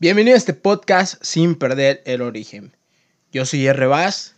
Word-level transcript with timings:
Bienvenido 0.00 0.34
a 0.34 0.38
este 0.38 0.54
podcast 0.54 1.22
sin 1.22 1.54
perder 1.54 2.02
el 2.04 2.20
origen. 2.20 2.76
Yo 3.32 3.46
soy 3.46 3.64
R. 3.68 3.86
Vaz 3.86 4.34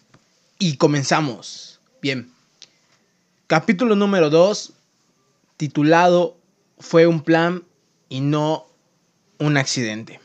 y 0.59 0.77
comenzamos. 0.77 1.81
Bien. 2.03 2.31
Capítulo 3.47 3.97
número 3.97 4.29
2, 4.29 4.75
titulado 5.57 6.37
Fue 6.79 7.07
un 7.07 7.23
plan 7.23 7.65
y 8.11 8.21
no 8.21 8.67
un 9.39 9.57
accidente. 9.57 10.21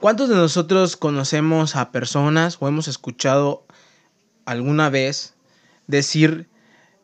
¿Cuántos 0.00 0.28
de 0.28 0.34
nosotros 0.34 0.96
conocemos 0.96 1.76
a 1.76 1.92
personas 1.92 2.56
o 2.58 2.66
hemos 2.66 2.88
escuchado 2.88 3.64
alguna 4.44 4.90
vez 4.90 5.34
decir 5.86 6.48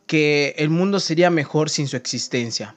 que 0.09 0.57
el 0.59 0.71
mundo 0.71 0.99
sería 0.99 1.31
mejor 1.31 1.71
sin 1.71 1.87
su 1.87 1.97
existencia? 1.97 2.75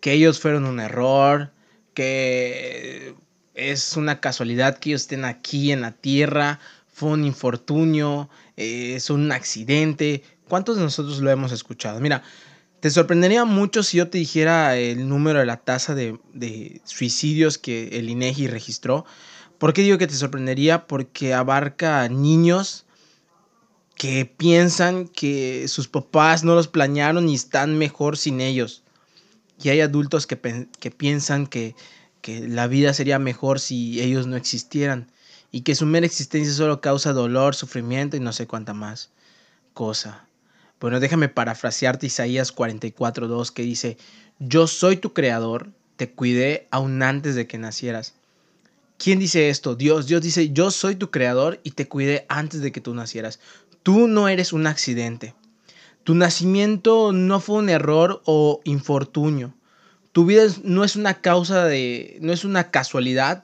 Que 0.00 0.12
ellos 0.12 0.38
fueron 0.38 0.66
un 0.66 0.80
error, 0.80 1.50
que 1.94 3.14
es 3.54 3.96
una 3.96 4.20
casualidad 4.20 4.78
que 4.78 4.90
ellos 4.90 5.02
estén 5.02 5.24
aquí 5.24 5.72
en 5.72 5.80
la 5.80 5.92
Tierra, 5.92 6.60
fue 6.92 7.10
un 7.10 7.24
infortunio, 7.24 8.28
eh, 8.56 8.94
es 8.96 9.10
un 9.10 9.32
accidente. 9.32 10.22
¿Cuántos 10.48 10.76
de 10.76 10.82
nosotros 10.82 11.20
lo 11.20 11.30
hemos 11.30 11.50
escuchado? 11.50 12.00
Mira, 12.00 12.22
te 12.80 12.90
sorprendería 12.90 13.44
mucho 13.44 13.82
si 13.82 13.96
yo 13.96 14.08
te 14.08 14.18
dijera 14.18 14.76
el 14.76 15.08
número 15.08 15.40
de 15.40 15.46
la 15.46 15.56
tasa 15.56 15.94
de, 15.94 16.18
de 16.34 16.80
suicidios 16.84 17.58
que 17.58 17.88
el 17.98 18.10
INEGI 18.10 18.46
registró. 18.46 19.06
¿Por 19.58 19.72
qué 19.72 19.82
digo 19.82 19.98
que 19.98 20.06
te 20.06 20.14
sorprendería? 20.14 20.86
Porque 20.86 21.34
abarca 21.34 22.08
niños 22.08 22.84
que 23.96 24.26
piensan 24.26 25.08
que 25.08 25.66
sus 25.68 25.88
papás 25.88 26.44
no 26.44 26.54
los 26.54 26.68
planearon 26.68 27.28
y 27.28 27.34
están 27.34 27.78
mejor 27.78 28.16
sin 28.16 28.40
ellos. 28.40 28.82
Y 29.62 29.70
hay 29.70 29.80
adultos 29.80 30.26
que, 30.26 30.68
que 30.78 30.90
piensan 30.90 31.46
que 31.46 31.74
que 32.24 32.48
la 32.48 32.68
vida 32.68 32.94
sería 32.94 33.18
mejor 33.18 33.60
si 33.60 34.00
ellos 34.00 34.26
no 34.26 34.36
existieran 34.36 35.12
y 35.52 35.60
que 35.60 35.74
su 35.74 35.84
mera 35.84 36.06
existencia 36.06 36.54
solo 36.54 36.80
causa 36.80 37.12
dolor, 37.12 37.54
sufrimiento 37.54 38.16
y 38.16 38.20
no 38.20 38.32
sé 38.32 38.46
cuánta 38.46 38.72
más 38.72 39.10
cosa. 39.74 40.26
Bueno, 40.80 41.00
déjame 41.00 41.28
parafrasearte 41.28 42.06
Isaías 42.06 42.56
44.2 42.56 43.50
que 43.50 43.62
dice, 43.62 43.98
yo 44.38 44.66
soy 44.66 44.96
tu 44.96 45.12
creador, 45.12 45.70
te 45.96 46.12
cuidé 46.12 46.66
aún 46.70 47.02
antes 47.02 47.34
de 47.34 47.46
que 47.46 47.58
nacieras. 47.58 48.14
¿Quién 48.96 49.18
dice 49.18 49.50
esto? 49.50 49.74
Dios. 49.74 50.06
Dios 50.06 50.22
dice, 50.22 50.48
yo 50.48 50.70
soy 50.70 50.96
tu 50.96 51.10
creador 51.10 51.60
y 51.62 51.72
te 51.72 51.88
cuidé 51.88 52.24
antes 52.30 52.62
de 52.62 52.72
que 52.72 52.80
tú 52.80 52.94
nacieras. 52.94 53.38
Tú 53.82 54.08
no 54.08 54.28
eres 54.28 54.54
un 54.54 54.66
accidente. 54.66 55.34
Tu 56.04 56.14
nacimiento 56.14 57.12
no 57.12 57.38
fue 57.40 57.56
un 57.56 57.68
error 57.68 58.22
o 58.24 58.62
infortunio. 58.64 59.52
Tu 60.14 60.24
vida 60.24 60.46
no 60.62 60.84
es 60.84 60.94
una 60.94 61.20
causa 61.20 61.64
de, 61.64 62.18
no 62.20 62.32
es 62.32 62.44
una 62.44 62.70
casualidad 62.70 63.42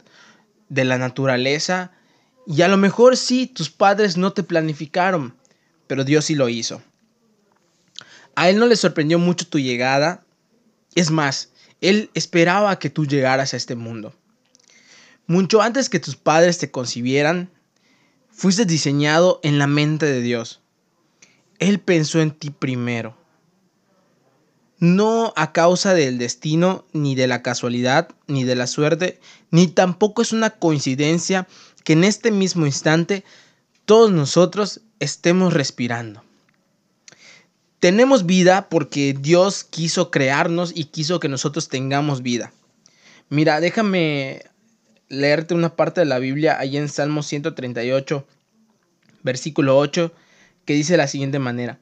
de 0.68 0.84
la 0.84 0.98
naturaleza. 0.98 1.90
Y 2.46 2.62
a 2.62 2.68
lo 2.68 2.76
mejor 2.76 3.16
sí, 3.16 3.48
tus 3.48 3.70
padres 3.70 4.16
no 4.16 4.32
te 4.32 4.44
planificaron, 4.44 5.34
pero 5.88 6.04
Dios 6.04 6.26
sí 6.26 6.36
lo 6.36 6.48
hizo. 6.48 6.80
A 8.36 8.48
Él 8.48 8.60
no 8.60 8.66
le 8.66 8.76
sorprendió 8.76 9.18
mucho 9.18 9.48
tu 9.48 9.58
llegada. 9.58 10.24
Es 10.94 11.10
más, 11.10 11.50
Él 11.80 12.08
esperaba 12.14 12.78
que 12.78 12.88
tú 12.88 13.04
llegaras 13.04 13.52
a 13.52 13.56
este 13.56 13.74
mundo. 13.74 14.14
Mucho 15.26 15.62
antes 15.62 15.88
que 15.88 15.98
tus 15.98 16.14
padres 16.14 16.58
te 16.58 16.70
concibieran, 16.70 17.50
fuiste 18.30 18.64
diseñado 18.64 19.40
en 19.42 19.58
la 19.58 19.66
mente 19.66 20.06
de 20.06 20.20
Dios. 20.20 20.60
Él 21.58 21.80
pensó 21.80 22.20
en 22.20 22.30
ti 22.30 22.50
primero 22.50 23.19
no 24.80 25.34
a 25.36 25.52
causa 25.52 25.94
del 25.94 26.18
destino, 26.18 26.86
ni 26.92 27.14
de 27.14 27.26
la 27.26 27.42
casualidad, 27.42 28.08
ni 28.26 28.44
de 28.44 28.56
la 28.56 28.66
suerte, 28.66 29.20
ni 29.50 29.68
tampoco 29.68 30.22
es 30.22 30.32
una 30.32 30.50
coincidencia 30.50 31.46
que 31.84 31.92
en 31.92 32.04
este 32.04 32.30
mismo 32.30 32.66
instante 32.66 33.24
todos 33.84 34.10
nosotros 34.10 34.80
estemos 34.98 35.52
respirando. 35.52 36.24
Tenemos 37.78 38.26
vida 38.26 38.68
porque 38.68 39.14
Dios 39.18 39.64
quiso 39.64 40.10
crearnos 40.10 40.72
y 40.74 40.84
quiso 40.84 41.20
que 41.20 41.28
nosotros 41.28 41.68
tengamos 41.68 42.22
vida. 42.22 42.52
Mira, 43.28 43.60
déjame 43.60 44.42
leerte 45.08 45.54
una 45.54 45.76
parte 45.76 46.00
de 46.00 46.06
la 46.06 46.18
Biblia 46.18 46.58
ahí 46.58 46.76
en 46.76 46.88
Salmo 46.88 47.22
138, 47.22 48.26
versículo 49.22 49.78
8, 49.78 50.12
que 50.64 50.74
dice 50.74 50.94
de 50.94 50.98
la 50.98 51.08
siguiente 51.08 51.38
manera. 51.38 51.78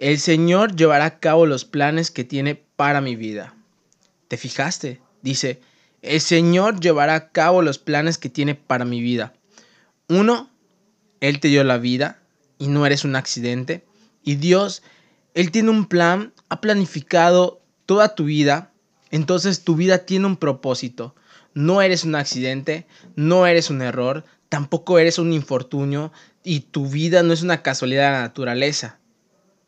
El 0.00 0.18
Señor 0.18 0.76
llevará 0.76 1.04
a 1.04 1.18
cabo 1.18 1.44
los 1.44 1.66
planes 1.66 2.10
que 2.10 2.24
tiene 2.24 2.54
para 2.54 3.02
mi 3.02 3.16
vida. 3.16 3.54
¿Te 4.28 4.38
fijaste? 4.38 5.02
Dice, 5.20 5.60
el 6.00 6.22
Señor 6.22 6.80
llevará 6.80 7.14
a 7.16 7.28
cabo 7.32 7.60
los 7.60 7.76
planes 7.76 8.16
que 8.16 8.30
tiene 8.30 8.54
para 8.54 8.86
mi 8.86 9.02
vida. 9.02 9.34
Uno, 10.08 10.48
Él 11.20 11.38
te 11.38 11.48
dio 11.48 11.64
la 11.64 11.76
vida 11.76 12.18
y 12.56 12.68
no 12.68 12.86
eres 12.86 13.04
un 13.04 13.14
accidente. 13.14 13.84
Y 14.24 14.36
Dios, 14.36 14.82
Él 15.34 15.50
tiene 15.50 15.68
un 15.68 15.84
plan, 15.84 16.32
ha 16.48 16.62
planificado 16.62 17.60
toda 17.84 18.14
tu 18.14 18.24
vida. 18.24 18.72
Entonces 19.10 19.64
tu 19.64 19.76
vida 19.76 20.06
tiene 20.06 20.24
un 20.24 20.38
propósito. 20.38 21.14
No 21.52 21.82
eres 21.82 22.04
un 22.04 22.14
accidente, 22.14 22.86
no 23.16 23.46
eres 23.46 23.68
un 23.68 23.82
error, 23.82 24.24
tampoco 24.48 24.98
eres 24.98 25.18
un 25.18 25.34
infortunio 25.34 26.10
y 26.42 26.60
tu 26.60 26.88
vida 26.88 27.22
no 27.22 27.34
es 27.34 27.42
una 27.42 27.60
casualidad 27.62 28.06
de 28.06 28.12
la 28.12 28.22
naturaleza. 28.22 28.99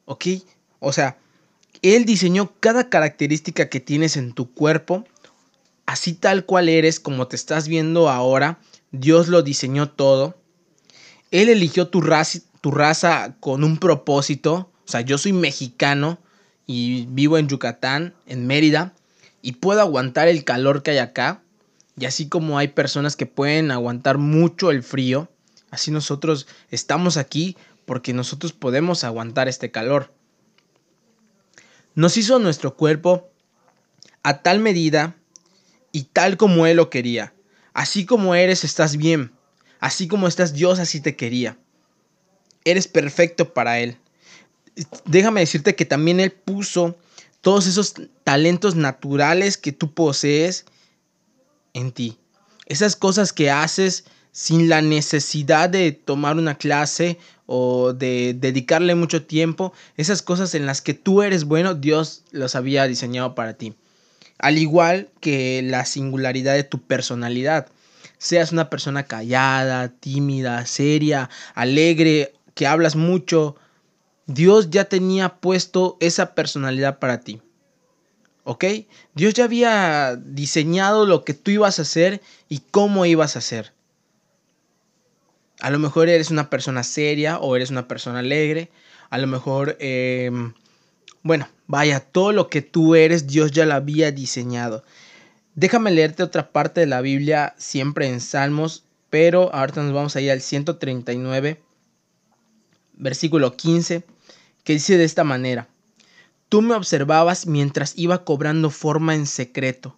¿Ok? 0.05 0.27
O 0.81 0.93
sea, 0.93 1.19
Él 1.83 2.05
diseñó 2.05 2.53
cada 2.61 2.89
característica 2.89 3.69
que 3.69 3.81
tienes 3.81 4.17
en 4.17 4.33
tu 4.33 4.53
cuerpo, 4.53 5.05
así 5.87 6.13
tal 6.15 6.45
cual 6.45 6.69
eres, 6.69 7.01
como 7.01 7.29
te 7.29 7.37
estás 7.37 7.69
viendo 7.69 8.09
ahora. 8.09 8.59
Dios 8.91 9.29
lo 9.29 9.43
diseñó 9.43 9.91
todo. 9.91 10.37
Él 11.31 11.49
eligió 11.49 11.89
tu 11.89 12.01
raza, 12.01 12.41
tu 12.61 12.71
raza 12.71 13.37
con 13.41 13.65
un 13.65 13.79
propósito. 13.79 14.71
O 14.87 14.91
sea, 14.91 15.01
yo 15.01 15.19
soy 15.19 15.33
mexicano 15.33 16.19
y 16.67 17.07
vivo 17.07 17.39
en 17.39 17.49
Yucatán, 17.49 18.15
en 18.27 18.47
Mérida, 18.47 18.95
y 19.41 19.53
puedo 19.53 19.81
aguantar 19.81 20.29
el 20.29 20.45
calor 20.45 20.83
que 20.83 20.93
hay 20.93 20.99
acá. 20.99 21.43
Y 21.99 22.07
así 22.07 22.29
como 22.29 22.59
hay 22.59 22.69
personas 22.69 23.17
que 23.17 23.27
pueden 23.27 23.71
aguantar 23.71 24.19
mucho 24.19 24.71
el 24.71 24.83
frío, 24.83 25.29
así 25.71 25.91
nosotros 25.91 26.47
estamos 26.71 27.17
aquí 27.17 27.57
porque 27.93 28.15
nosotros 28.15 28.55
podemos 28.55 29.05
aguantar 29.05 29.49
este 29.49 29.71
calor. 29.71 30.15
Nos 31.95 32.17
hizo 32.17 32.39
nuestro 32.39 32.75
cuerpo 32.75 33.31
a 34.23 34.41
tal 34.41 34.61
medida 34.61 35.15
y 35.93 36.05
tal 36.05 36.39
como 36.39 36.65
Él 36.65 36.79
lo 36.79 36.89
quería. 36.89 37.35
Así 37.75 38.07
como 38.07 38.35
eres, 38.35 38.65
estás 38.65 38.97
bien. 38.97 39.33
Así 39.79 40.09
como 40.09 40.27
estás, 40.27 40.55
Dios 40.55 40.79
así 40.79 41.03
te 41.03 41.17
quería. 41.17 41.59
Eres 42.65 42.89
perfecto 42.89 43.53
para 43.53 43.79
Él. 43.79 43.99
Déjame 45.05 45.41
decirte 45.41 45.77
que 45.77 45.85
también 45.85 46.19
Él 46.19 46.33
puso 46.33 46.97
todos 47.43 47.67
esos 47.67 47.93
talentos 48.25 48.75
naturales 48.75 49.59
que 49.59 49.73
tú 49.73 49.93
posees 49.93 50.65
en 51.75 51.93
ti. 51.93 52.17
Esas 52.65 52.97
cosas 52.97 53.35
que 53.35 53.51
haces 53.51 54.07
sin 54.33 54.71
la 54.71 54.81
necesidad 54.81 55.69
de 55.69 55.93
tomar 55.93 56.39
una 56.39 56.57
clase 56.57 57.19
o 57.55 57.93
de 57.93 58.33
dedicarle 58.33 58.95
mucho 58.95 59.27
tiempo, 59.27 59.75
esas 59.99 60.23
cosas 60.23 60.55
en 60.55 60.65
las 60.65 60.81
que 60.81 60.95
tú 60.95 61.21
eres 61.21 61.45
bueno, 61.45 61.75
Dios 61.75 62.23
los 62.31 62.55
había 62.55 62.87
diseñado 62.87 63.35
para 63.35 63.59
ti. 63.59 63.75
Al 64.39 64.57
igual 64.57 65.11
que 65.21 65.61
la 65.63 65.85
singularidad 65.85 66.55
de 66.55 66.65
tu 66.65 66.81
personalidad. 66.81 67.67
Seas 68.17 68.53
una 68.53 68.71
persona 68.71 69.03
callada, 69.03 69.89
tímida, 69.89 70.65
seria, 70.65 71.29
alegre, 71.55 72.33
que 72.55 72.67
hablas 72.67 72.97
mucho, 72.97 73.57
Dios 74.27 74.71
ya 74.71 74.87
tenía 74.87 75.35
puesto 75.35 75.99
esa 76.01 76.35
personalidad 76.35 77.01
para 77.01 77.21
ti. 77.21 77.43
¿Ok? 78.45 78.65
Dios 79.15 79.35
ya 79.35 79.45
había 79.45 80.17
diseñado 80.17 81.05
lo 81.05 81.23
que 81.23 81.35
tú 81.35 81.51
ibas 81.51 81.79
a 81.79 81.83
hacer 81.83 82.23
y 82.49 82.61
cómo 82.71 83.05
ibas 83.05 83.37
a 83.37 83.41
hacer. 83.41 83.75
A 85.63 85.71
lo 85.71 85.79
mejor 85.79 86.09
eres 86.09 86.33
una 86.33 86.51
persona 86.51 86.83
seria 86.83 87.39
o 87.39 87.55
eres 87.55 87.71
una 87.71 87.87
persona 87.87 88.19
alegre. 88.19 88.69
A 89.11 89.19
lo 89.19 89.29
mejor, 89.29 89.77
em, 89.79 90.55
bueno, 91.23 91.49
vaya, 91.69 92.01
todo 92.01 92.33
lo 92.33 92.49
que 92.49 92.63
tú 92.63 92.97
eres, 92.97 93.29
Dios 93.29 93.53
ya 93.53 93.65
lo 93.65 93.75
había 93.75 94.11
diseñado. 94.11 94.83
Déjame 95.55 95.93
leerte 95.93 96.25
otra 96.25 96.51
parte 96.51 96.81
de 96.81 96.87
la 96.87 97.01
Biblia, 97.01 97.55
siempre 97.59 98.09
en 98.09 98.21
Salmos, 98.21 98.83
pero 99.09 99.55
ahorita 99.55 99.85
nos 99.85 99.93
vamos 99.93 100.17
a 100.17 100.21
ir 100.21 100.33
al 100.33 100.41
139, 100.41 101.63
versículo 102.95 103.57
15, 103.57 104.03
que 104.65 104.73
dice 104.73 104.99
de 104.99 105.05
esta 105.05 105.23
manera. 105.23 105.69
Tú 106.49 106.61
me 106.61 106.75
observabas 106.75 107.47
mientras 107.47 107.97
iba 107.97 108.25
cobrando 108.25 108.69
forma 108.71 109.15
en 109.15 109.27
secreto, 109.27 109.97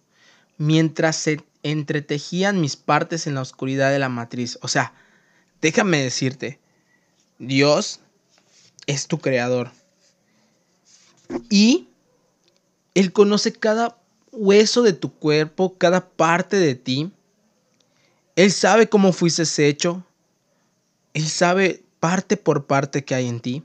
mientras 0.59 1.15
se 1.15 1.41
entretejían 1.63 2.61
mis 2.61 2.75
partes 2.75 3.25
en 3.25 3.33
la 3.33 3.41
oscuridad 3.41 3.89
de 3.89 3.97
la 3.97 4.09
matriz. 4.09 4.59
O 4.61 4.67
sea, 4.67 4.93
Déjame 5.61 6.03
decirte, 6.03 6.59
Dios 7.39 7.99
es 8.87 9.07
tu 9.07 9.19
creador. 9.19 9.71
Y 11.49 11.89
Él 12.93 13.11
conoce 13.11 13.53
cada 13.53 13.97
hueso 14.31 14.81
de 14.81 14.93
tu 14.93 15.13
cuerpo, 15.13 15.77
cada 15.77 16.09
parte 16.09 16.57
de 16.57 16.75
ti. 16.75 17.11
Él 18.35 18.51
sabe 18.51 18.89
cómo 18.89 19.13
fuiste 19.13 19.43
hecho. 19.67 20.05
Él 21.13 21.27
sabe 21.27 21.83
parte 21.99 22.37
por 22.37 22.65
parte 22.65 23.03
que 23.03 23.15
hay 23.15 23.27
en 23.27 23.39
ti. 23.39 23.63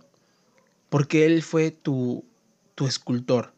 Porque 0.89 1.27
Él 1.27 1.43
fue 1.43 1.71
tu, 1.71 2.25
tu 2.75 2.87
escultor. 2.87 3.53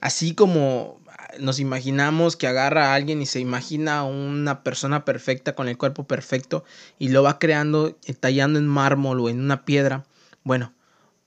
Así 0.00 0.34
como 0.34 0.99
nos 1.38 1.60
imaginamos 1.60 2.36
que 2.36 2.46
agarra 2.46 2.90
a 2.90 2.94
alguien 2.94 3.22
y 3.22 3.26
se 3.26 3.40
imagina 3.40 4.04
una 4.04 4.62
persona 4.62 5.04
perfecta 5.04 5.54
con 5.54 5.68
el 5.68 5.78
cuerpo 5.78 6.04
perfecto 6.04 6.64
y 6.98 7.08
lo 7.08 7.22
va 7.22 7.38
creando, 7.38 7.98
eh, 8.06 8.14
tallando 8.14 8.58
en 8.58 8.66
mármol 8.66 9.20
o 9.20 9.28
en 9.28 9.40
una 9.40 9.64
piedra. 9.64 10.04
Bueno, 10.42 10.72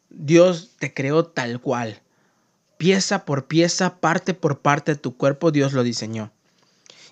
Dios 0.10 0.72
te 0.80 0.94
creó 0.94 1.26
tal 1.26 1.62
cual. 1.62 2.02
Pieza 2.78 3.26
por 3.26 3.46
pieza, 3.48 4.00
parte 4.00 4.34
por 4.34 4.60
parte 4.60 4.94
de 4.94 5.00
tu 5.00 5.16
cuerpo, 5.16 5.52
Dios 5.52 5.74
lo 5.74 5.84
diseñó. 5.84 6.32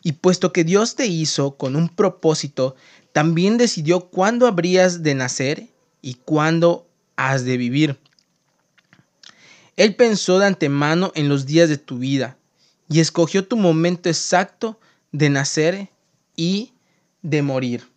Y 0.03 0.13
puesto 0.13 0.51
que 0.51 0.63
Dios 0.63 0.95
te 0.95 1.05
hizo 1.05 1.57
con 1.57 1.75
un 1.75 1.87
propósito, 1.87 2.75
también 3.13 3.57
decidió 3.57 4.09
cuándo 4.09 4.47
habrías 4.47 5.03
de 5.03 5.15
nacer 5.15 5.67
y 6.01 6.15
cuándo 6.15 6.87
has 7.15 7.45
de 7.45 7.57
vivir. 7.57 7.99
Él 9.77 9.95
pensó 9.95 10.39
de 10.39 10.47
antemano 10.47 11.11
en 11.15 11.29
los 11.29 11.45
días 11.45 11.69
de 11.69 11.77
tu 11.77 11.99
vida 11.99 12.37
y 12.91 12.99
escogió 12.99 13.47
tu 13.47 13.55
momento 13.55 14.09
exacto 14.09 14.77
de 15.13 15.29
nacer 15.29 15.89
y 16.35 16.73
de 17.21 17.41
morir. 17.41 17.87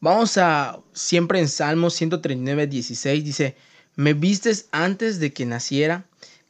Vamos 0.00 0.36
a 0.36 0.80
siempre 0.92 1.38
en 1.38 1.48
Salmos 1.48 1.94
139, 1.94 2.66
16, 2.66 3.24
dice, 3.24 3.56
me 3.94 4.14
vistes 4.14 4.66
antes 4.72 5.20
de 5.20 5.32
que 5.32 5.46
naciera, 5.46 6.06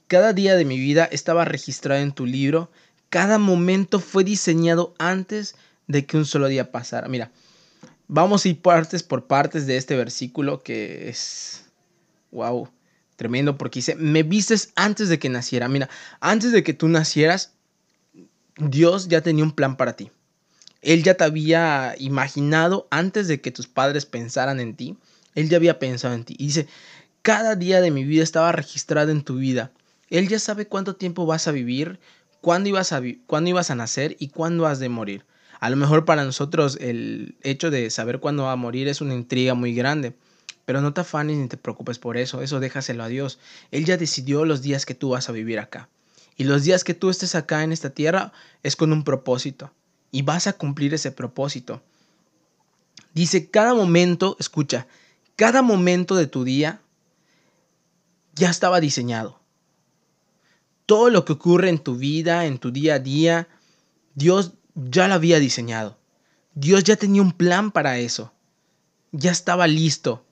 cada 0.07 0.33
día 0.33 0.57
de 0.57 0.65
mi 0.65 0.79
vida 0.79 1.05
estaba 1.13 1.45
registrado 1.45 2.01
en 2.01 2.13
tu 2.13 2.25
libro, 2.25 2.71
cada 3.11 3.39
momento 3.39 4.01
fue 4.01 4.25
diseñado 4.25 4.95
antes 4.99 5.55
de 5.87 6.07
que 6.07 6.17
un 6.17 6.25
solo 6.25 6.49
día 6.49 6.73
pasara. 6.73 7.09
Mira, 7.09 7.31
vamos 8.09 8.45
a 8.45 8.49
ir 8.49 8.63
partes 8.63 9.03
por 9.03 9.27
partes 9.27 9.67
de 9.67 9.77
este 9.77 9.97
versículo 9.97 10.63
que 10.63 11.11
es, 11.11 11.65
wow, 12.31 12.71
Tremendo 13.21 13.59
porque 13.59 13.81
dice, 13.81 13.97
me 13.97 14.23
vistes 14.23 14.73
antes 14.77 15.11
de 15.11 15.19
que 15.19 15.29
naciera. 15.29 15.69
Mira, 15.69 15.91
antes 16.21 16.53
de 16.53 16.63
que 16.63 16.73
tú 16.73 16.89
nacieras, 16.89 17.53
Dios 18.57 19.09
ya 19.09 19.21
tenía 19.21 19.45
un 19.45 19.53
plan 19.53 19.77
para 19.77 19.95
ti. 19.95 20.11
Él 20.81 21.03
ya 21.03 21.13
te 21.19 21.25
había 21.25 21.95
imaginado 21.99 22.89
antes 22.91 23.29
de 23.29 23.43
que 23.43 23.51
tus 23.51 23.67
padres 23.67 24.07
pensaran 24.07 24.59
en 24.59 24.75
ti. 24.75 24.97
Él 25.35 25.51
ya 25.51 25.59
había 25.59 25.79
pensado 25.79 26.15
en 26.15 26.25
ti. 26.25 26.35
Y 26.39 26.47
dice, 26.47 26.67
cada 27.21 27.57
día 27.57 27.83
de 27.83 27.91
mi 27.91 28.05
vida 28.05 28.23
estaba 28.23 28.53
registrado 28.53 29.11
en 29.11 29.23
tu 29.23 29.37
vida. 29.37 29.71
Él 30.09 30.27
ya 30.27 30.39
sabe 30.39 30.67
cuánto 30.67 30.97
tiempo 30.97 31.27
vas 31.27 31.47
a 31.47 31.53
vivir, 31.53 32.01
cuándo 32.41 32.71
ibas 32.71 32.91
a, 32.95 33.03
cuándo 33.27 33.51
ibas 33.51 33.71
a 33.71 33.75
nacer 33.75 34.17
y 34.19 34.29
cuándo 34.29 34.67
has 34.67 34.79
de 34.79 34.89
morir. 34.89 35.27
A 35.61 35.69
lo 35.69 35.77
mejor 35.77 36.07
para 36.07 36.25
nosotros 36.25 36.79
el 36.81 37.37
hecho 37.43 37.71
de 37.71 37.91
saber 37.91 38.19
cuándo 38.19 38.45
va 38.45 38.53
a 38.53 38.57
morir 38.57 38.89
es 38.89 39.03
una 39.03 39.13
intriga 39.13 39.53
muy 39.53 39.75
grande. 39.75 40.15
Pero 40.71 40.83
no 40.83 40.95
te 40.95 41.01
afanes 41.01 41.37
ni 41.37 41.49
te 41.49 41.57
preocupes 41.57 41.99
por 41.99 42.17
eso, 42.17 42.43
eso 42.43 42.61
déjaselo 42.61 43.03
a 43.03 43.09
Dios. 43.09 43.41
Él 43.73 43.85
ya 43.85 43.97
decidió 43.97 44.45
los 44.45 44.63
días 44.63 44.87
que 44.87 44.95
tú 44.95 45.09
vas 45.09 45.29
a 45.29 45.33
vivir 45.33 45.59
acá. 45.59 45.89
Y 46.37 46.45
los 46.45 46.63
días 46.63 46.85
que 46.85 46.95
tú 46.95 47.11
estés 47.11 47.35
acá 47.35 47.65
en 47.65 47.73
esta 47.73 47.91
tierra 47.91 48.33
es 48.63 48.77
con 48.77 48.93
un 48.93 49.03
propósito. 49.03 49.73
Y 50.13 50.23
vas 50.23 50.47
a 50.47 50.53
cumplir 50.53 50.95
ese 50.95 51.11
propósito. 51.11 51.83
Dice, 53.15 53.51
cada 53.51 53.75
momento, 53.75 54.37
escucha, 54.39 54.87
cada 55.35 55.61
momento 55.61 56.15
de 56.15 56.29
tu 56.29 56.45
día 56.45 56.81
ya 58.37 58.49
estaba 58.49 58.79
diseñado. 58.79 59.41
Todo 60.87 61.11
lo 61.11 61.25
que 61.25 61.33
ocurre 61.33 61.69
en 61.69 61.81
tu 61.81 61.97
vida, 61.97 62.47
en 62.47 62.59
tu 62.59 62.71
día 62.71 62.95
a 62.95 62.99
día, 63.01 63.49
Dios 64.15 64.53
ya 64.77 65.09
lo 65.09 65.15
había 65.15 65.41
diseñado. 65.41 65.99
Dios 66.55 66.85
ya 66.85 66.95
tenía 66.95 67.23
un 67.23 67.33
plan 67.33 67.73
para 67.73 67.99
eso. 67.99 68.33
Ya 69.11 69.33
estaba 69.33 69.67
listo. 69.67 70.27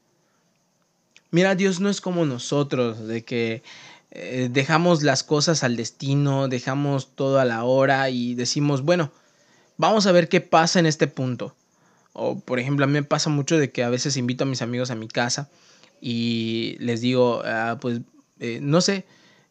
Mira, 1.30 1.54
Dios 1.54 1.80
no 1.80 1.90
es 1.90 2.00
como 2.00 2.25
nosotros, 2.25 3.06
de 3.06 3.25
que 3.25 3.62
eh, 4.10 4.48
dejamos 4.50 5.02
las 5.02 5.22
cosas 5.22 5.62
al 5.62 5.76
destino, 5.76 6.48
dejamos 6.48 7.14
todo 7.14 7.38
a 7.38 7.44
la 7.44 7.64
hora 7.64 8.08
y 8.08 8.34
decimos, 8.34 8.82
bueno, 8.82 9.12
vamos 9.76 10.06
a 10.06 10.12
ver 10.12 10.28
qué 10.28 10.40
pasa 10.40 10.78
en 10.78 10.86
este 10.86 11.06
punto. 11.06 11.54
O 12.14 12.40
por 12.40 12.58
ejemplo, 12.58 12.84
a 12.84 12.88
mí 12.88 12.94
me 12.94 13.02
pasa 13.02 13.28
mucho 13.30 13.58
de 13.58 13.70
que 13.70 13.84
a 13.84 13.90
veces 13.90 14.16
invito 14.16 14.44
a 14.44 14.46
mis 14.46 14.62
amigos 14.62 14.90
a 14.90 14.94
mi 14.94 15.08
casa 15.08 15.50
y 16.00 16.76
les 16.80 17.00
digo, 17.02 17.42
ah, 17.44 17.78
pues, 17.80 18.00
eh, 18.40 18.60
no 18.62 18.80
sé, 18.80 19.04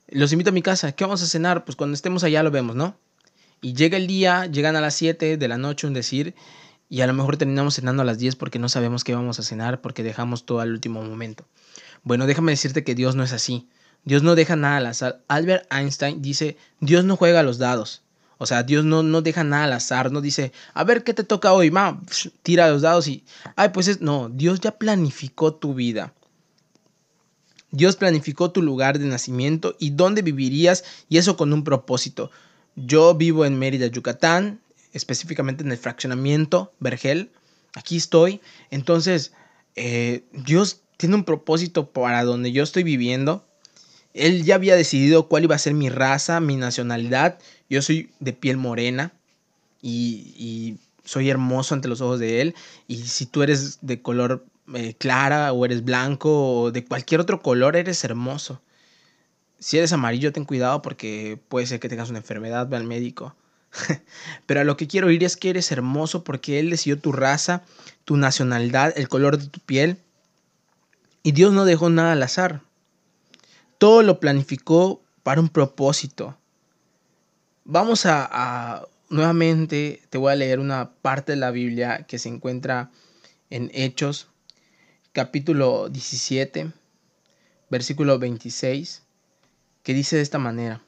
los 0.07 0.31
invito 0.31 0.49
a 0.49 0.53
mi 0.53 0.61
casa, 0.63 0.93
¿qué 0.93 1.03
vamos 1.03 1.21
a 1.21 1.27
cenar? 1.27 1.63
Pues 1.65 1.75
cuando 1.75 1.93
estemos 1.93 2.23
allá 2.23 2.41
lo 2.41 2.51
vemos, 2.51 2.75
¿no? 2.75 2.97
Y 3.61 3.73
llega 3.73 3.97
el 3.97 4.07
día, 4.07 4.45
llegan 4.47 4.75
a 4.75 4.81
las 4.81 4.95
7 4.95 5.37
de 5.37 5.47
la 5.47 5.57
noche, 5.57 5.87
un 5.87 5.93
decir, 5.93 6.35
y 6.89 7.01
a 7.01 7.07
lo 7.07 7.13
mejor 7.13 7.37
terminamos 7.37 7.75
cenando 7.75 8.01
a 8.01 8.05
las 8.05 8.17
10 8.17 8.35
porque 8.35 8.59
no 8.59 8.69
sabemos 8.69 9.03
qué 9.03 9.13
vamos 9.13 9.39
a 9.39 9.43
cenar 9.43 9.81
porque 9.81 10.03
dejamos 10.03 10.45
todo 10.45 10.59
al 10.59 10.71
último 10.71 11.03
momento. 11.03 11.45
Bueno, 12.03 12.25
déjame 12.25 12.53
decirte 12.53 12.83
que 12.83 12.95
Dios 12.95 13.15
no 13.15 13.23
es 13.23 13.33
así. 13.33 13.67
Dios 14.05 14.23
no 14.23 14.35
deja 14.35 14.55
nada 14.55 14.77
al 14.77 14.85
azar. 14.85 15.21
Albert 15.27 15.71
Einstein 15.73 16.21
dice, 16.21 16.57
Dios 16.79 17.03
no 17.03 17.17
juega 17.17 17.41
a 17.41 17.43
los 17.43 17.57
dados. 17.57 18.03
O 18.37 18.45
sea, 18.45 18.63
Dios 18.63 18.85
no, 18.85 19.03
no 19.03 19.21
deja 19.21 19.43
nada 19.43 19.65
al 19.65 19.73
azar, 19.73 20.11
no 20.11 20.21
dice, 20.21 20.51
a 20.73 20.83
ver 20.83 21.03
qué 21.03 21.13
te 21.13 21.23
toca 21.23 21.53
hoy, 21.53 21.71
ma, 21.71 21.99
tira 22.43 22.69
los 22.69 22.83
dados 22.83 23.07
y, 23.07 23.23
ay, 23.55 23.69
pues 23.69 23.87
es, 23.87 23.99
no, 23.99 24.29
Dios 24.29 24.59
ya 24.59 24.71
planificó 24.71 25.55
tu 25.55 25.73
vida. 25.73 26.13
Dios 27.71 27.95
planificó 27.95 28.51
tu 28.51 28.61
lugar 28.61 28.99
de 28.99 29.05
nacimiento 29.05 29.75
y 29.79 29.89
dónde 29.89 30.21
vivirías 30.21 30.83
y 31.09 31.17
eso 31.17 31.35
con 31.35 31.51
un 31.51 31.63
propósito. 31.63 32.31
Yo 32.75 33.15
vivo 33.15 33.43
en 33.43 33.57
Mérida, 33.57 33.87
Yucatán, 33.87 34.61
específicamente 34.93 35.63
en 35.63 35.71
el 35.71 35.77
fraccionamiento 35.77 36.73
Vergel. 36.79 37.31
Aquí 37.75 37.97
estoy. 37.97 38.41
Entonces, 38.71 39.33
eh, 39.75 40.23
Dios 40.31 40.81
tiene 40.97 41.15
un 41.15 41.23
propósito 41.23 41.91
para 41.91 42.23
donde 42.23 42.51
yo 42.51 42.63
estoy 42.63 42.83
viviendo. 42.83 43.45
Él 44.13 44.43
ya 44.43 44.55
había 44.55 44.75
decidido 44.75 45.27
cuál 45.27 45.43
iba 45.43 45.55
a 45.55 45.59
ser 45.59 45.73
mi 45.73 45.89
raza, 45.89 46.39
mi 46.39 46.55
nacionalidad. 46.55 47.37
Yo 47.69 47.81
soy 47.81 48.09
de 48.19 48.33
piel 48.33 48.57
morena 48.57 49.13
y, 49.81 50.77
soy 51.05 51.29
hermoso 51.29 51.73
ante 51.73 51.87
los 51.87 52.01
ojos 52.01 52.19
de 52.19 52.41
Él. 52.41 52.55
Y 52.87 52.97
si 52.97 53.25
tú 53.25 53.41
eres 53.41 53.79
de 53.81 54.01
color 54.01 54.45
eh, 54.73 54.93
clara 54.97 55.53
o 55.53 55.63
eres 55.63 55.85
blanco 55.85 56.63
o 56.63 56.71
de 56.71 56.83
cualquier 56.83 57.21
otro 57.21 57.41
color, 57.41 57.77
eres 57.77 58.03
hermoso. 58.03 58.61
Si 59.59 59.77
eres 59.77 59.93
amarillo, 59.93 60.33
ten 60.33 60.43
cuidado 60.43 60.81
porque 60.81 61.39
puede 61.47 61.65
ser 61.65 61.79
que 61.79 61.87
tengas 61.87 62.09
una 62.09 62.19
enfermedad, 62.19 62.67
ve 62.67 62.75
al 62.75 62.83
médico. 62.83 63.35
Pero 64.45 64.61
a 64.61 64.63
lo 64.63 64.77
que 64.77 64.87
quiero 64.87 65.11
ir 65.11 65.23
es 65.23 65.37
que 65.37 65.49
eres 65.49 65.71
hermoso 65.71 66.23
porque 66.23 66.59
Él 66.59 66.69
decidió 66.69 66.99
tu 66.99 67.11
raza, 67.11 67.63
tu 68.05 68.17
nacionalidad, 68.17 68.93
el 68.95 69.09
color 69.09 69.37
de 69.37 69.47
tu 69.47 69.59
piel 69.59 69.99
y 71.27 71.33
Dios 71.33 71.51
no 71.51 71.65
dejó 71.65 71.89
nada 71.89 72.13
al 72.13 72.23
azar. 72.23 72.61
Todo 73.77 74.01
lo 74.01 74.21
planificó 74.21 75.01
para 75.23 75.41
un 75.41 75.49
propósito. 75.49 76.37
Vamos 77.65 78.05
a, 78.05 78.85
nuevamente, 79.09 80.01
te 80.09 80.17
voy 80.17 80.31
a 80.31 80.37
leer 80.37 80.59
una 80.59 80.91
parte 81.01 81.33
de 81.33 81.37
la 81.37 81.51
Biblia 81.51 82.05
que 82.07 82.17
se 82.17 82.29
encuentra 82.29 82.91
en 83.49 83.69
Hechos, 83.73 84.29
capítulo 85.11 85.89
17, 85.89 86.71
versículo 87.69 88.19
26, 88.19 89.03
que 89.83 89.93
dice 89.93 90.15
de 90.15 90.21
esta 90.21 90.39
manera. 90.39 90.81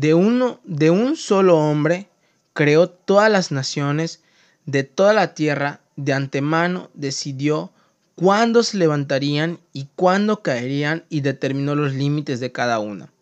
De, 0.00 0.14
uno, 0.14 0.60
de 0.64 0.88
un 0.90 1.14
solo 1.14 1.58
hombre 1.58 2.08
creó 2.54 2.88
todas 2.88 3.30
las 3.30 3.52
naciones 3.52 4.22
de 4.64 4.82
toda 4.82 5.12
la 5.12 5.34
tierra, 5.34 5.82
de 5.96 6.14
antemano 6.14 6.88
decidió 6.94 7.70
cuándo 8.14 8.62
se 8.62 8.78
levantarían 8.78 9.58
y 9.74 9.88
cuándo 9.96 10.40
caerían 10.40 11.04
y 11.10 11.20
determinó 11.20 11.74
los 11.74 11.92
límites 11.92 12.40
de 12.40 12.50
cada 12.50 12.78
una. 12.78 13.12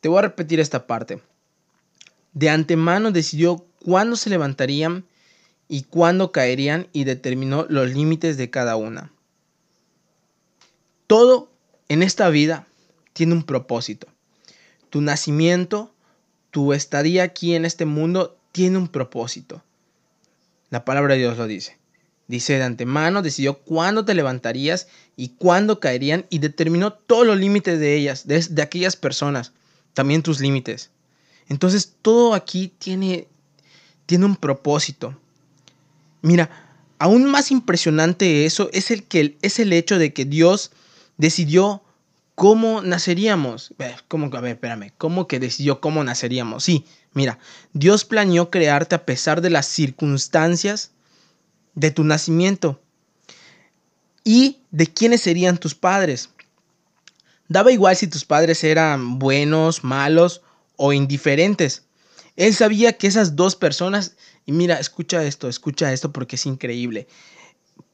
Te 0.00 0.08
voy 0.08 0.20
a 0.20 0.22
repetir 0.22 0.60
esta 0.60 0.86
parte. 0.86 1.20
De 2.32 2.48
antemano 2.48 3.10
decidió 3.10 3.66
cuándo 3.84 4.16
se 4.16 4.30
levantarían 4.30 5.04
y 5.68 5.82
cuándo 5.82 6.32
caerían 6.32 6.88
y 6.94 7.04
determinó 7.04 7.66
los 7.68 7.90
límites 7.90 8.38
de 8.38 8.48
cada 8.48 8.76
una. 8.76 9.12
Todo 11.06 11.50
en 11.90 12.02
esta 12.02 12.30
vida 12.30 12.66
tiene 13.12 13.34
un 13.34 13.42
propósito. 13.42 14.06
Tu 14.88 15.02
nacimiento, 15.02 15.93
tu 16.54 16.72
estadía 16.72 17.24
aquí 17.24 17.56
en 17.56 17.64
este 17.64 17.84
mundo 17.84 18.38
tiene 18.52 18.78
un 18.78 18.86
propósito. 18.86 19.64
La 20.70 20.84
palabra 20.84 21.14
de 21.14 21.20
Dios 21.20 21.36
lo 21.36 21.48
dice. 21.48 21.76
Dice 22.28 22.56
de 22.56 22.62
antemano, 22.62 23.22
decidió 23.22 23.58
cuándo 23.58 24.04
te 24.04 24.14
levantarías 24.14 24.86
y 25.16 25.30
cuándo 25.30 25.80
caerían 25.80 26.26
y 26.30 26.38
determinó 26.38 26.92
todos 26.92 27.26
los 27.26 27.38
límites 27.38 27.80
de 27.80 27.96
ellas, 27.96 28.28
de, 28.28 28.62
aquellas 28.62 28.94
personas, 28.94 29.50
también 29.94 30.22
tus 30.22 30.38
límites. 30.38 30.90
Entonces 31.48 31.92
todo 32.00 32.34
aquí 32.34 32.72
tiene, 32.78 33.26
tiene 34.06 34.24
un 34.24 34.36
propósito. 34.36 35.18
Mira, 36.22 36.50
aún 37.00 37.24
más 37.24 37.50
impresionante 37.50 38.46
eso 38.46 38.70
es 38.72 38.92
el, 38.92 39.02
que, 39.02 39.36
es 39.42 39.58
el 39.58 39.72
hecho 39.72 39.98
de 39.98 40.12
que 40.12 40.24
Dios 40.24 40.70
decidió 41.16 41.82
¿cómo 42.34 42.82
naceríamos? 42.82 43.74
¿Cómo, 44.08 44.34
a 44.34 44.40
ver, 44.40 44.52
espérame, 44.52 44.92
¿cómo 44.98 45.28
que 45.28 45.40
decidió 45.40 45.80
cómo 45.80 46.02
naceríamos? 46.04 46.64
Sí, 46.64 46.84
mira, 47.12 47.38
Dios 47.72 48.04
planeó 48.04 48.50
crearte 48.50 48.94
a 48.94 49.04
pesar 49.04 49.40
de 49.40 49.50
las 49.50 49.66
circunstancias 49.66 50.90
de 51.74 51.90
tu 51.90 52.04
nacimiento 52.04 52.80
y 54.24 54.58
de 54.70 54.86
quiénes 54.86 55.20
serían 55.20 55.58
tus 55.58 55.74
padres. 55.74 56.30
Daba 57.48 57.72
igual 57.72 57.94
si 57.96 58.06
tus 58.06 58.24
padres 58.24 58.64
eran 58.64 59.18
buenos, 59.18 59.84
malos 59.84 60.42
o 60.76 60.92
indiferentes. 60.92 61.84
Él 62.36 62.54
sabía 62.54 62.94
que 62.94 63.06
esas 63.06 63.36
dos 63.36 63.54
personas, 63.54 64.16
y 64.46 64.52
mira, 64.52 64.80
escucha 64.80 65.22
esto, 65.24 65.48
escucha 65.48 65.92
esto 65.92 66.10
porque 66.10 66.36
es 66.36 66.46
increíble. 66.46 67.06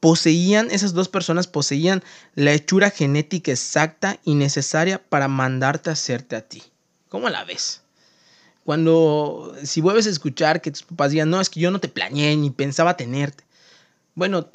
Poseían, 0.01 0.71
esas 0.71 0.95
dos 0.95 1.09
personas 1.09 1.47
poseían 1.47 2.03
la 2.35 2.53
hechura 2.53 2.91
genética 2.91 3.53
exacta 3.53 4.19
y 4.25 4.35
necesaria 4.35 5.03
para 5.03 5.29
mandarte 5.29 5.91
a 5.91 5.93
hacerte 5.93 6.37
a 6.37 6.41
ti. 6.41 6.63
¿Cómo 7.09 7.29
la 7.29 7.45
ves? 7.45 7.83
Cuando, 8.65 9.55
si 9.63 9.81
vuelves 9.81 10.07
a 10.07 10.11
escuchar 10.11 10.61
que 10.61 10.71
tus 10.71 10.83
papás 10.83 11.11
digan, 11.11 11.29
no, 11.29 11.41
es 11.41 11.51
que 11.51 11.61
yo 11.61 11.71
no 11.71 11.81
te 11.81 11.89
planeé 11.89 12.37
ni 12.37 12.51
pensaba 12.51 12.97
tenerte. 12.97 13.45
Bueno, 14.15 14.49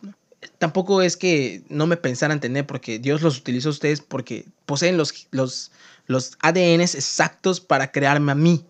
tampoco 0.57 1.01
es 1.01 1.17
que 1.17 1.63
no 1.69 1.87
me 1.87 1.97
pensaran 1.97 2.39
tener, 2.39 2.65
porque 2.65 2.99
Dios 2.99 3.21
los 3.21 3.37
utilizó 3.37 3.69
a 3.69 3.71
ustedes 3.71 4.01
porque 4.01 4.45
poseen 4.65 4.97
los, 4.97 5.27
los, 5.31 5.71
los 6.07 6.37
ADNs 6.41 6.95
exactos 6.95 7.59
para 7.59 7.91
crearme 7.91 8.31
a 8.31 8.35
mí. 8.35 8.65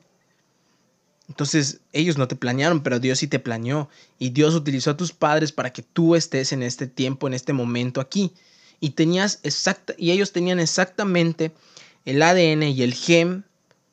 Entonces, 1.28 1.80
ellos 1.92 2.18
no 2.18 2.28
te 2.28 2.36
planearon, 2.36 2.84
pero 2.84 3.00
Dios 3.00 3.20
sí 3.20 3.28
te 3.28 3.40
planeó. 3.40 3.90
Y 4.20 4.30
Dios 4.30 4.54
utilizó 4.54 4.92
a 4.92 4.98
tus 4.98 5.12
padres 5.12 5.52
para 5.52 5.74
que 5.74 5.82
tú 5.82 6.16
estés 6.16 6.52
en 6.52 6.62
este 6.64 6.88
tiempo, 6.88 7.28
en 7.28 7.34
este 7.34 7.54
momento 7.54 8.00
aquí. 8.00 8.34
Y 8.80 8.92
tenías 8.92 9.40
exacta, 9.44 9.94
y 9.98 10.12
ellos 10.12 10.32
tenían 10.32 10.60
exactamente 10.60 11.52
el 12.06 12.22
ADN 12.22 12.64
y 12.64 12.84
el 12.84 12.94
gen 12.94 13.46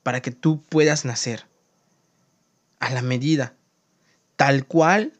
para 0.02 0.20
que 0.20 0.30
tú 0.30 0.62
puedas 0.68 1.04
nacer. 1.04 1.46
A 2.80 2.90
la 2.90 3.02
medida. 3.02 3.54
Tal 4.36 4.66
cual 4.66 5.12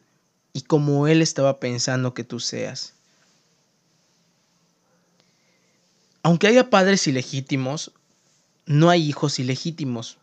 y 0.53 0.61
como 0.61 1.07
Él 1.07 1.21
estaba 1.21 1.59
pensando 1.59 2.13
que 2.13 2.23
tú 2.23 2.39
seas. 2.39 2.93
Aunque 6.21 6.47
haya 6.47 6.69
padres 6.69 7.07
ilegítimos, 7.07 7.91
no 8.65 8.89
hay 8.89 9.07
hijos 9.07 9.39
ilegítimos. 9.39 10.17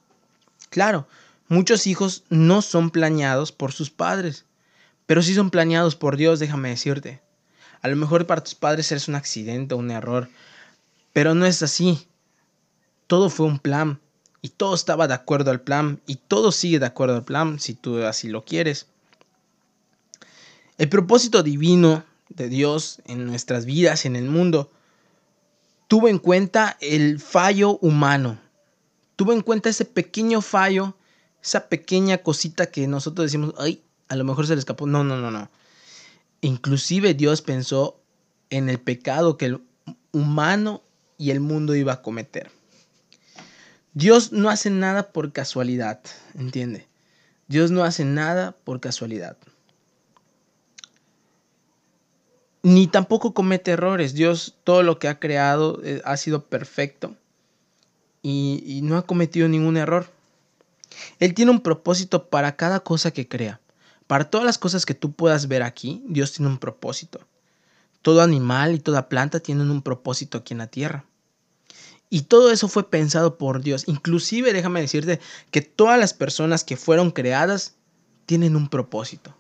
Claro, 0.71 1.09
muchos 1.51 1.87
hijos 1.87 2.23
no 2.31 2.63
son 2.63 2.91
planeados 2.91 3.53
por 3.53 3.73
sus 3.73 3.91
padres, 3.91 4.47
pero 5.05 5.21
sí 5.21 5.35
son 5.35 5.51
planeados 5.51 5.97
por 5.97 6.17
Dios, 6.17 6.39
déjame 6.39 6.71
decirte. 6.71 7.21
A 7.83 7.89
lo 7.89 7.97
mejor 7.97 8.27
para 8.27 8.43
tus 8.43 8.55
padres 8.55 8.91
eres 8.93 9.09
un 9.09 9.17
accidente 9.17 9.75
un 9.75 9.91
error, 9.91 10.31
pero 11.13 11.35
no 11.35 11.45
es 11.45 11.63
así. 11.63 12.07
Todo 13.07 13.29
fue 13.29 13.47
un 13.47 13.59
plan 13.59 14.01
y 14.41 14.51
todo 14.51 14.75
estaba 14.75 15.09
de 15.09 15.15
acuerdo 15.15 15.51
al 15.51 15.61
plan 15.61 16.01
y 16.07 16.17
todo 16.17 16.53
sigue 16.53 16.79
de 16.79 16.87
acuerdo 16.87 17.17
al 17.17 17.25
plan 17.25 17.59
si 17.59 17.75
tú 17.75 18.03
así 18.05 18.29
lo 18.29 18.45
quieres. 18.45 18.87
El 20.79 20.89
propósito 20.89 21.43
divino 21.43 22.05
de 22.29 22.49
Dios 22.49 23.03
en 23.07 23.27
nuestras 23.27 23.67
vidas, 23.67 24.07
en 24.07 24.15
el 24.15 24.31
mundo, 24.31 24.71
tuvo 25.89 26.07
en 26.07 26.19
cuenta 26.19 26.77
el 26.81 27.19
fallo 27.19 27.77
humano. 27.79 28.39
Tuvo 29.17 29.33
en 29.33 29.43
cuenta 29.43 29.69
ese 29.69 29.85
pequeño 29.85 30.41
fallo, 30.41 30.95
esa 31.43 31.69
pequeña 31.69 32.19
cosita 32.19 32.67
que 32.67 32.87
nosotros 32.87 33.27
decimos, 33.27 33.55
ay, 33.59 33.83
a 34.09 34.17
lo 34.17 34.25
mejor 34.25 34.47
se 34.47 34.55
le 34.55 34.59
escapó. 34.59 34.87
No, 34.87 35.05
no, 35.05 35.17
no, 35.17 35.31
no. 35.31 35.51
Inclusive 36.41 37.15
Dios 37.15 37.43
pensó 37.43 38.01
en 38.51 38.69
el 38.69 38.81
pecado 38.81 39.37
que 39.37 39.47
el 39.47 39.61
humano 40.13 40.83
y 41.19 41.31
el 41.31 41.41
mundo 41.41 41.75
iba 41.75 41.95
a 41.95 42.03
cometer. 42.03 42.51
Dios 43.93 44.33
no 44.33 44.51
hace 44.51 44.71
nada 44.71 45.13
por 45.13 45.33
casualidad, 45.33 46.01
¿entiende? 46.35 46.87
Dios 47.49 47.71
no 47.71 47.85
hace 47.85 48.05
nada 48.05 48.53
por 48.65 48.81
casualidad 48.81 49.37
ni 52.63 52.87
tampoco 52.87 53.35
comete 53.35 53.73
errores. 53.73 54.15
Dios 54.15 54.57
todo 54.65 54.83
lo 54.83 54.99
que 54.99 55.09
ha 55.09 55.19
creado 55.19 55.81
eh, 55.85 56.03
ha 56.05 56.17
sido 56.17 56.47
perfecto 56.47 57.17
y, 58.23 58.63
y 58.67 58.83
no 58.83 58.97
ha 58.97 59.07
cometido 59.07 59.49
ningún 59.49 59.77
error. 59.77 60.07
Él 61.19 61.35
tiene 61.35 61.51
un 61.51 61.61
propósito 61.61 62.29
para 62.29 62.57
cada 62.57 62.81
cosa 62.81 63.11
que 63.11 63.29
crea. 63.29 63.61
Para 64.07 64.29
todas 64.31 64.45
las 64.45 64.59
cosas 64.59 64.87
que 64.87 64.95
tú 64.95 65.13
puedas 65.13 65.49
ver 65.49 65.63
aquí, 65.63 66.03
Dios 66.07 66.33
tiene 66.33 66.51
un 66.51 66.59
propósito. 66.59 67.21
Todo 68.03 68.23
animal 68.23 68.75
y 68.75 68.81
toda 68.81 69.09
planta 69.09 69.41
tienen 69.41 69.71
un 69.71 69.83
propósito 69.83 70.39
aquí 70.39 70.55
en 70.55 70.59
la 70.59 70.67
tierra. 70.67 71.05
Y 72.09 72.23
todo 72.23 72.51
eso 72.51 72.67
fue 72.67 72.91
pensado 72.91 73.39
por 73.39 73.63
Dios. 73.63 73.85
Inclusive 73.87 74.53
déjame 74.53 74.81
decirte 74.81 75.21
que 75.53 75.61
todas 75.61 75.99
las 75.99 76.13
personas 76.13 76.65
que 76.65 76.77
fueron 76.77 77.13
creadas 77.13 77.77
tienen 78.27 78.57
un 78.57 78.69
propósito. 78.69 79.37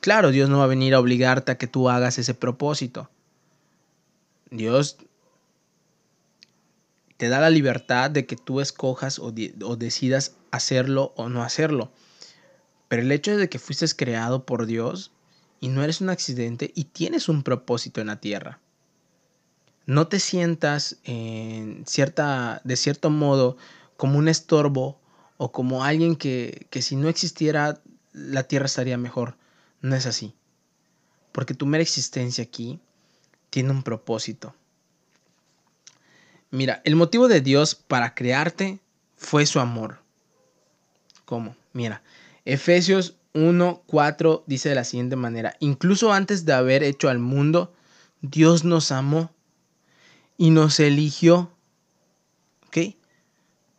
Claro, 0.00 0.30
Dios 0.30 0.50
no 0.50 0.58
va 0.58 0.64
a 0.64 0.68
venir 0.68 0.94
a 0.94 1.00
obligarte 1.00 1.52
a 1.52 1.58
que 1.58 1.66
tú 1.66 1.88
hagas 1.88 2.18
ese 2.18 2.34
propósito. 2.34 3.10
Dios 4.50 4.98
te 7.18 7.28
da 7.28 7.40
la 7.40 7.50
libertad 7.50 8.10
de 8.10 8.26
que 8.26 8.36
tú 8.36 8.60
escojas 8.60 9.18
o, 9.18 9.32
decidas 9.32 10.36
hacerlo 10.52 11.12
o 11.16 11.28
no 11.28 11.42
hacerlo. 11.42 11.92
Pero 12.86 13.02
el 13.02 13.12
hecho 13.12 13.36
de 13.36 13.48
que 13.48 13.58
fuiste 13.58 13.86
creado 13.96 14.46
por 14.46 14.66
Dios 14.66 15.10
y 15.60 15.68
no 15.68 15.82
eres 15.82 16.00
un 16.00 16.10
accidente 16.10 16.70
y 16.74 16.84
tienes 16.84 17.28
un 17.28 17.42
propósito 17.42 18.00
en 18.00 18.06
la 18.06 18.20
tierra. 18.20 18.60
No 19.84 20.06
te 20.06 20.20
sientas 20.20 20.98
en 21.02 21.82
cierta, 21.86 22.60
de 22.62 22.76
cierto 22.76 23.10
modo 23.10 23.56
como 23.96 24.16
un 24.16 24.28
estorbo 24.28 25.00
o 25.38 25.50
como 25.50 25.82
alguien 25.82 26.14
que, 26.14 26.68
que 26.70 26.82
si 26.82 26.94
no 26.94 27.08
existiera 27.08 27.80
la 28.12 28.44
tierra 28.44 28.66
estaría 28.66 28.96
mejor. 28.96 29.36
No 29.80 29.96
es 29.96 30.06
así. 30.06 30.34
Porque 31.32 31.54
tu 31.54 31.66
mera 31.66 31.82
existencia 31.82 32.44
aquí 32.44 32.78
tiene 33.50 33.70
un 33.70 33.82
propósito. 33.82 34.54
Mira, 36.50 36.80
el 36.84 36.96
motivo 36.96 37.28
de 37.28 37.40
Dios 37.40 37.74
para 37.74 38.14
crearte 38.14 38.80
fue 39.16 39.44
su 39.46 39.60
amor. 39.60 40.00
¿Cómo? 41.24 41.56
Mira, 41.72 42.02
Efesios 42.44 43.16
1, 43.34 43.82
4 43.86 44.44
dice 44.46 44.70
de 44.70 44.74
la 44.74 44.84
siguiente 44.84 45.16
manera, 45.16 45.54
incluso 45.60 46.12
antes 46.12 46.44
de 46.44 46.54
haber 46.54 46.82
hecho 46.82 47.08
al 47.08 47.18
mundo, 47.18 47.74
Dios 48.22 48.64
nos 48.64 48.90
amó 48.90 49.30
y 50.36 50.50
nos 50.50 50.80
eligió. 50.80 51.52
¿Ok? 52.66 52.94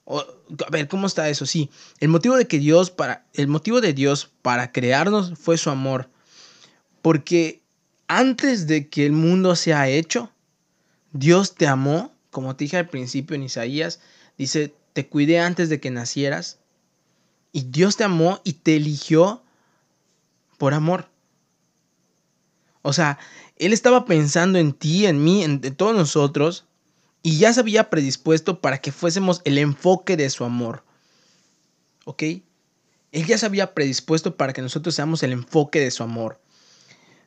a 0.09 0.69
ver, 0.71 0.88
¿cómo 0.88 1.05
está 1.05 1.29
eso? 1.29 1.45
Sí, 1.45 1.69
el 1.99 2.09
motivo 2.09 2.35
de 2.35 2.47
que 2.47 2.57
Dios 2.57 2.89
para 2.89 3.25
el 3.33 3.47
motivo 3.47 3.79
de 3.81 3.93
Dios 3.93 4.31
para 4.41 4.71
crearnos 4.71 5.38
fue 5.38 5.57
su 5.57 5.69
amor. 5.69 6.09
Porque 7.01 7.61
antes 8.07 8.65
de 8.67 8.89
que 8.89 9.05
el 9.05 9.11
mundo 9.11 9.55
sea 9.55 9.88
hecho, 9.88 10.31
Dios 11.11 11.53
te 11.53 11.67
amó, 11.67 12.11
como 12.31 12.55
te 12.55 12.65
dije 12.65 12.77
al 12.77 12.89
principio 12.89 13.36
en 13.36 13.43
Isaías, 13.43 14.00
dice, 14.38 14.74
"Te 14.93 15.07
cuidé 15.07 15.39
antes 15.39 15.69
de 15.69 15.79
que 15.79 15.91
nacieras." 15.91 16.59
Y 17.51 17.63
Dios 17.63 17.98
te 17.98 18.03
amó 18.03 18.41
y 18.43 18.53
te 18.53 18.75
eligió 18.75 19.43
por 20.57 20.74
amor. 20.74 21.09
O 22.81 22.93
sea, 22.93 23.17
él 23.57 23.74
estaba 23.74 24.05
pensando 24.05 24.59
en 24.59 24.74
ti, 24.74 25.05
en 25.05 25.24
mí, 25.24 25.43
en, 25.43 25.59
todos 25.75 25.95
nosotros 25.95 26.65
y 27.21 27.38
ya 27.38 27.51
se 27.51 27.59
había 27.59 27.89
predispuesto 27.89 28.62
para 28.62 28.79
que 28.79 28.91
fuésemos 28.91 29.41
el 29.43 29.57
enfoque 29.57 30.15
de 30.15 30.29
su 30.29 30.45
amor. 30.45 30.83
¿Ok? 32.05 32.24
Él 33.12 33.25
ya 33.25 33.38
se 33.38 33.45
había 33.45 33.74
predispuesto 33.74 34.38
para 34.38 34.53
que 34.53 34.62
nosotros 34.62 34.95
seamos 34.95 35.24
el 35.24 35.33
enfoque 35.33 35.79
de 35.79 35.91
su 35.91 36.03
amor. 36.03 36.39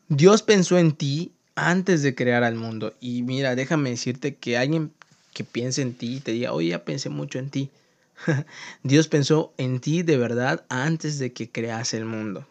Dios 0.09 0.43
pensó 0.43 0.79
en 0.79 0.93
ti 0.93 1.33
antes 1.55 2.03
de 2.03 2.15
crear 2.15 2.45
al 2.45 2.55
mundo. 2.55 2.95
Y 3.01 3.23
mira, 3.23 3.55
déjame 3.55 3.91
decirte 3.91 4.35
que 4.35 4.57
alguien 4.57 4.93
que 5.33 5.45
piense 5.45 5.83
en 5.83 5.95
ti 5.95 6.17
y 6.17 6.21
te 6.21 6.33
diga, 6.33 6.53
oye, 6.53 6.71
ya 6.71 6.85
pensé 6.85 7.09
mucho 7.09 7.39
en 7.39 7.51
ti. 7.51 7.71
Dios 8.83 9.09
pensó 9.09 9.53
en 9.59 9.81
ti 9.81 10.03
de 10.03 10.17
verdad 10.17 10.65
antes 10.69 11.19
de 11.19 11.33
que 11.33 11.51
crease 11.51 11.97
el 11.97 12.05
mundo. 12.05 12.47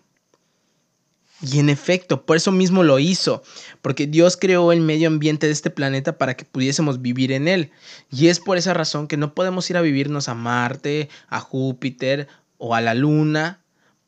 Y 1.41 1.57
en 1.57 1.69
efecto, 1.69 2.23
por 2.23 2.37
eso 2.37 2.51
mismo 2.51 2.83
lo 2.83 2.99
hizo, 2.99 3.41
porque 3.81 4.05
Dios 4.05 4.37
creó 4.37 4.71
el 4.71 4.79
medio 4.79 5.07
ambiente 5.07 5.47
de 5.47 5.53
este 5.53 5.71
planeta 5.71 6.19
para 6.19 6.35
que 6.35 6.45
pudiésemos 6.45 7.01
vivir 7.01 7.31
en 7.31 7.47
él. 7.47 7.71
Y 8.11 8.27
es 8.27 8.39
por 8.39 8.57
esa 8.57 8.75
razón 8.75 9.07
que 9.07 9.17
no 9.17 9.33
podemos 9.33 9.67
ir 9.71 9.77
a 9.77 9.81
vivirnos 9.81 10.29
a 10.29 10.35
Marte, 10.35 11.09
a 11.29 11.39
Júpiter 11.39 12.27
o 12.59 12.75
a 12.75 12.81
la 12.81 12.93
Luna, 12.93 13.59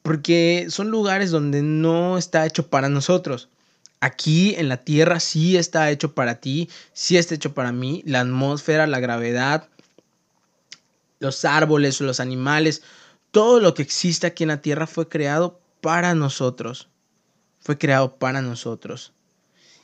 porque 0.03 0.67
son 0.69 0.91
lugares 0.91 1.31
donde 1.31 1.63
no 1.63 2.19
está 2.19 2.45
hecho 2.45 2.67
para 2.67 2.87
nosotros. 2.87 3.49
Aquí 4.03 4.55
en 4.57 4.69
la 4.69 4.77
Tierra 4.77 5.19
sí 5.19 5.57
está 5.57 5.89
hecho 5.89 6.13
para 6.13 6.41
ti, 6.41 6.69
sí 6.93 7.17
está 7.17 7.35
hecho 7.35 7.53
para 7.53 7.71
mí. 7.71 8.03
La 8.05 8.21
atmósfera, 8.21 8.87
la 8.87 8.99
gravedad, 8.99 9.69
los 11.19 11.45
árboles, 11.45 12.01
los 12.01 12.19
animales, 12.19 12.81
todo 13.31 13.59
lo 13.59 13.73
que 13.73 13.81
existe 13.81 14.27
aquí 14.27 14.43
en 14.43 14.49
la 14.49 14.61
Tierra 14.61 14.87
fue 14.87 15.07
creado 15.07 15.61
para 15.81 16.15
nosotros 16.15 16.89
fue 17.63 17.77
creado 17.77 18.17
para 18.17 18.41
nosotros. 18.41 19.13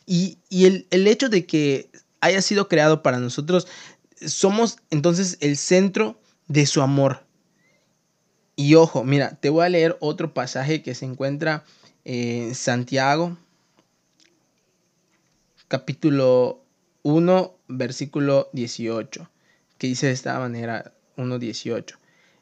Y, 0.06 0.38
el, 0.50 1.08
hecho 1.08 1.30
de 1.30 1.46
que 1.46 1.90
haya 2.20 2.42
sido 2.42 2.68
creado 2.68 3.02
para 3.02 3.20
nosotros, 3.20 3.68
somos 4.26 4.78
entonces 4.90 5.38
el 5.40 5.56
centro 5.56 6.20
de 6.48 6.66
su 6.66 6.82
amor. 6.82 7.26
Y 8.56 8.76
ojo, 8.76 9.04
mira, 9.06 9.40
te 9.40 9.50
voy 9.50 9.66
a 9.66 9.70
leer 9.70 9.98
otro 10.02 10.34
pasaje 10.34 10.84
que 10.84 10.94
se 10.94 11.06
encuentra 11.06 11.64
en 12.04 12.54
Santiago, 12.54 13.38
capítulo 15.70 16.66
1, 17.04 17.56
versículo 17.68 18.50
18, 18.54 19.30
que 19.78 19.88
dice 19.88 20.08
de 20.08 20.14
esta 20.14 20.38
manera, 20.40 20.94
1.18. 21.16 21.96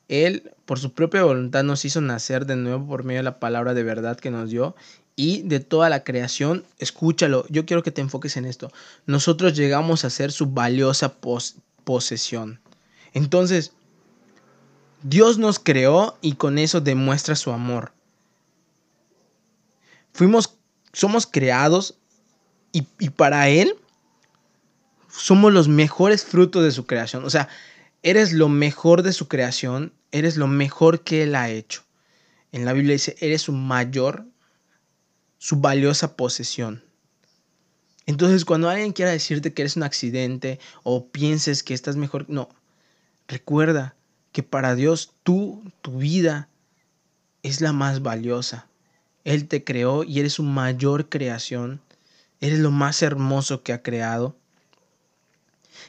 Él, 0.07 0.51
por 0.65 0.79
su 0.79 0.93
propia 0.93 1.24
voluntad, 1.24 1.63
nos 1.63 1.84
hizo 1.84 2.00
nacer 2.00 2.46
de 2.46 2.55
nuevo 2.55 2.88
por 2.88 3.03
medio 3.03 3.19
de 3.19 3.24
la 3.24 3.39
palabra 3.39 3.74
de 3.74 3.84
verdad 3.84 4.17
que 4.17 4.31
nos 4.31 4.50
dio 4.50 4.75
y 5.17 5.41
de 5.41 5.60
toda 5.60 5.89
la 5.89 6.03
creación, 6.05 6.63
escúchalo, 6.77 7.46
yo 7.50 7.65
quiero 7.65 7.84
que 7.84 7.91
te 7.91 8.01
enfoques 8.01 8.38
en 8.38 8.46
esto. 8.46 8.72
Nosotros 9.05 9.55
llegamos 9.55 10.05
a 10.05 10.10
ser 10.10 10.31
su 10.31 10.48
valiosa 10.48 11.17
posesión. 11.84 12.62
Entonces, 13.13 13.74
Dios 15.03 15.38
nos 15.38 15.60
creó 15.60 16.17
y 16.22 16.36
con 16.36 16.57
eso 16.57 16.79
demuestra 16.79 17.36
su 17.36 17.51
amor. 17.51 17.91
Fuimos, 20.13 20.55
somos 20.93 21.27
creados 21.27 21.98
y, 23.00 23.10
para 23.10 23.50
Él 23.50 23.75
somos 25.10 25.53
los 25.53 25.67
mejores 25.67 26.24
frutos 26.25 26.63
de 26.63 26.72
su 26.72 26.86
creación. 26.86 27.25
O 27.25 27.29
sea, 27.29 27.50
eres 28.03 28.34
lo 28.34 28.50
mejor 28.50 29.03
de 29.03 29.13
su 29.13 29.27
creación, 29.27 29.93
eres 30.12 30.38
lo 30.38 30.48
mejor 30.48 31.01
que 31.01 31.24
Él 31.24 31.36
ha 31.36 31.50
hecho. 31.50 31.84
En 32.51 32.65
la 32.65 32.74
Biblia 32.74 32.93
dice, 32.93 33.15
eres 33.19 33.43
su 33.43 33.51
mayor 33.51 34.25
su 35.38 35.57
valiosa 35.57 36.15
posesión. 36.15 36.84
Entonces, 38.05 38.46
cuando 38.46 38.69
alguien 38.69 38.93
quiera 38.93 39.12
decirte 39.12 39.53
que 39.53 39.62
eres 39.62 39.75
un 39.75 39.84
accidente 39.84 40.60
o 40.84 41.07
pienses 41.07 41.63
que 41.63 41.74
estás 41.74 41.96
mejor, 41.96 42.25
no. 42.29 42.50
Recuerda 43.27 43.96
que 44.31 44.43
para 44.43 44.75
Dios 44.75 45.13
tú, 45.24 45.62
tu 45.81 45.98
vida, 45.98 46.50
es 47.43 47.62
la 47.62 47.74
más 47.74 48.01
valiosa. 48.01 48.67
Él 49.24 49.48
te 49.48 49.63
creó 49.63 50.03
y 50.03 50.19
eres 50.19 50.34
su 50.34 50.43
mayor 50.43 51.10
creación. 51.10 51.81
Eres 52.41 52.60
lo 52.60 52.72
más 52.72 53.01
hermoso 53.01 53.63
que 53.63 53.74
ha 53.74 53.82
creado. 53.82 54.36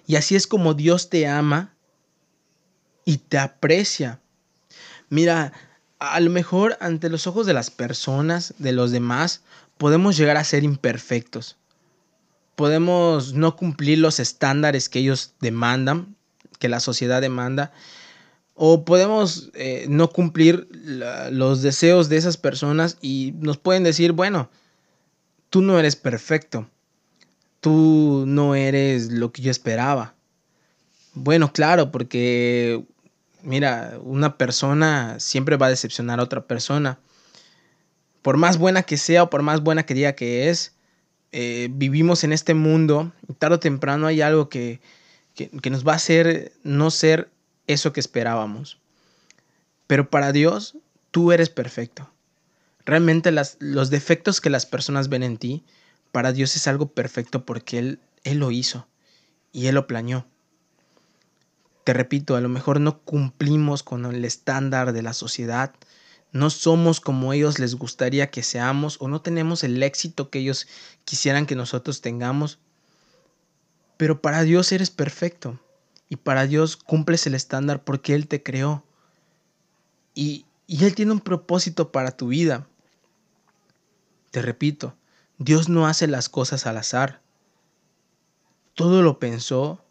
Y 0.07 0.17
así 0.17 0.37
es 0.37 0.47
como 0.47 0.75
Dios 0.75 1.11
te 1.11 1.27
ama 1.27 1.75
y 3.05 3.19
te 3.19 3.39
aprecia. 3.39 4.21
Mira, 5.11 5.53
a 5.99 6.21
lo 6.21 6.31
mejor 6.31 6.77
ante 6.81 7.09
los 7.09 7.27
ojos 7.27 7.47
de 7.47 7.55
las 7.55 7.71
personas, 7.71 8.55
de 8.59 8.73
los 8.73 8.91
demás, 8.91 9.43
podemos 9.77 10.17
llegar 10.17 10.37
a 10.37 10.45
ser 10.45 10.65
imperfectos. 10.65 11.57
Podemos 12.57 13.35
no 13.35 13.57
cumplir 13.57 13.99
los 13.99 14.21
estándares 14.21 14.89
que 14.89 14.99
ellos 14.99 15.35
demandan, 15.41 16.17
que 16.59 16.69
la 16.69 16.81
sociedad 16.81 17.21
demanda. 17.21 17.73
O 18.55 18.85
podemos 18.85 19.51
eh, 19.55 19.87
no 19.89 20.11
cumplir 20.11 20.69
los 21.31 21.63
deseos 21.63 22.09
de 22.09 22.17
esas 22.17 22.37
personas 22.37 22.99
y 23.01 23.33
nos 23.39 23.57
pueden 23.59 23.85
decir, 23.85 24.13
bueno, 24.13 24.51
tú 25.51 25.63
no 25.63 25.79
eres 25.79 25.97
perfecto. 25.97 26.69
Tú 27.61 28.25
no 28.27 28.55
eres 28.55 29.11
lo 29.11 29.33
que 29.33 29.43
yo 29.43 29.51
esperaba. 29.51 30.15
Bueno, 31.15 31.53
claro, 31.53 31.91
porque 31.91 32.85
mira, 33.43 33.99
una 34.03 34.37
persona 34.37 35.19
siempre 35.19 35.57
va 35.57 35.67
a 35.67 35.71
decepcionar 35.71 36.21
a 36.21 36.25
otra 36.25 36.47
persona. 36.47 36.99
Por 38.23 38.37
más 38.37 38.59
buena 38.59 38.83
que 38.83 38.97
sea 38.97 39.25
o 39.25 39.31
por 39.31 39.43
más 39.43 39.63
buena 39.63 39.85
que 39.85 39.95
diga 39.95 40.13
que 40.15 40.49
es, 40.49 40.75
eh, 41.33 41.69
vivimos 41.71 42.25
en 42.25 42.33
este 42.33 42.55
mundo 42.55 43.13
y 43.29 43.35
tarde 43.35 43.57
o 43.57 43.61
temprano 43.61 44.07
hay 44.07 44.21
algo 44.21 44.49
que, 44.49 44.81
que, 45.35 45.71
nos 45.71 45.87
va 45.87 45.93
a 45.93 45.97
hacer 45.97 46.53
no 46.63 46.91
ser 46.91 47.31
eso 47.67 47.93
que 47.93 48.01
esperábamos. 48.01 48.79
Pero 49.87 50.11
para 50.11 50.33
Dios, 50.33 50.77
tú 51.11 51.33
eres 51.33 51.49
perfecto. 51.49 52.11
Realmente 52.89 53.31
los 53.33 53.91
defectos 53.91 54.41
que 54.41 54.49
las 54.49 54.65
personas 54.65 55.11
ven 55.11 55.23
en 55.23 55.37
ti, 55.37 55.63
para 56.11 56.33
Dios 56.33 56.57
es 56.57 56.67
algo 56.69 56.95
perfecto 56.95 57.45
porque 57.45 57.79
Él, 57.79 58.01
Él 58.25 58.39
lo 58.39 58.51
hizo 58.51 58.89
y 59.53 59.67
Él 59.67 59.75
lo 59.75 59.87
planeó. 59.87 60.27
Te 61.85 61.93
repito, 61.93 62.35
a 62.35 62.41
lo 62.41 62.49
mejor 62.49 62.81
no 62.81 63.01
cumplimos 63.01 63.83
con 63.83 64.07
el 64.07 64.25
estándar 64.25 64.95
de 64.95 65.03
la 65.03 65.13
sociedad, 65.13 65.75
no 66.33 66.49
somos 66.49 66.99
como 66.99 67.35
ellos 67.35 67.59
les 67.59 67.75
gustaría 67.75 68.31
que 68.31 68.43
seamos 68.43 68.97
o 69.03 69.09
no 69.09 69.21
tenemos 69.21 69.65
el 69.65 69.83
éxito 69.83 70.31
que 70.31 70.39
ellos 70.39 70.67
quisieran 71.05 71.45
que 71.45 71.57
nosotros 71.57 72.01
tengamos. 72.01 72.59
Pero 73.99 74.23
para 74.23 74.45
Dios 74.45 74.73
eres 74.73 74.89
perfecto 74.89 75.61
y 76.09 76.17
para 76.17 76.47
Dios 76.47 76.79
cumples 76.79 77.27
el 77.27 77.35
estándar 77.35 77.85
porque 77.85 78.15
Él 78.15 78.29
te 78.29 78.43
creó. 78.43 78.83
Y, 80.15 80.47
y 80.67 80.87
Él 80.87 80.95
tiene 80.95 81.13
un 81.13 81.21
propósito 81.21 81.93
para 81.93 82.13
tu 82.13 82.29
vida. 82.29 82.67
Te 84.31 84.43
repito, 84.43 84.95
Dios 85.39 85.69
no 85.69 85.87
hace 85.87 86.07
las 86.07 86.29
cosas 86.29 86.67
al 86.67 86.77
azar. 86.77 87.23
Todo 88.75 89.03
lo 89.03 89.19
pensó, 89.19 89.83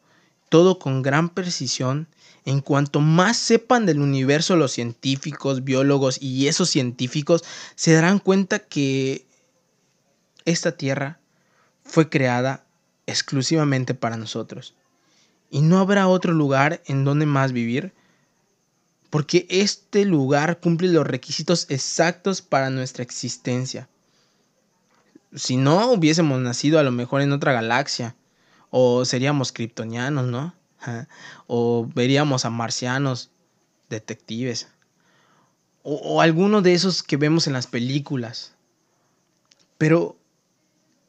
todo 0.50 0.80
con 0.80 1.02
gran 1.02 1.30
precisión. 1.30 2.08
En 2.45 2.62
cuanto 2.62 3.00
más 3.00 3.38
sepan 3.38 3.86
del 3.86 4.00
universo 4.00 4.56
los 4.56 4.71
científicos, 4.71 5.63
biólogos 5.63 6.21
y 6.21 6.47
esos 6.47 6.69
científicos, 6.69 7.43
se 7.76 7.93
darán 7.93 8.19
cuenta 8.19 8.60
que 8.60 9.26
esta 10.45 10.71
Tierra 10.78 11.19
fue 11.84 12.10
creada 12.10 12.65
exclusivamente 13.06 13.93
para 13.93 14.17
nosotros. 14.17 14.76
Y 15.50 15.62
no 15.62 15.80
habrá 15.80 16.08
otro 16.08 16.34
lugar 16.34 16.82
en 16.86 17.04
donde 17.04 17.26
más 17.26 17.52
vivir, 17.52 17.93
porque 19.10 19.47
este 19.50 20.06
lugar 20.06 20.60
cumple 20.60 20.89
los 20.89 21.08
requisitos 21.08 21.65
exactos 21.69 22.41
para 22.41 22.69
nuestra 22.69 23.04
existencia. 23.04 23.89
Si 25.33 25.57
no 25.57 25.91
hubiésemos 25.91 26.39
nacido 26.39 26.79
a 26.79 26.83
lo 26.83 26.91
mejor 26.91 27.21
en 27.21 27.31
otra 27.31 27.53
galaxia, 27.53 28.15
o 28.69 29.05
seríamos 29.05 29.51
kryptonianos, 29.51 30.25
¿no? 30.25 30.53
O 31.47 31.87
veríamos 31.93 32.45
a 32.45 32.49
marcianos, 32.49 33.31
detectives. 33.89 34.67
O, 35.83 36.21
alguno 36.21 36.61
de 36.61 36.73
esos 36.73 37.01
que 37.01 37.17
vemos 37.17 37.47
en 37.47 37.53
las 37.53 37.67
películas. 37.67 38.53
Pero 39.77 40.17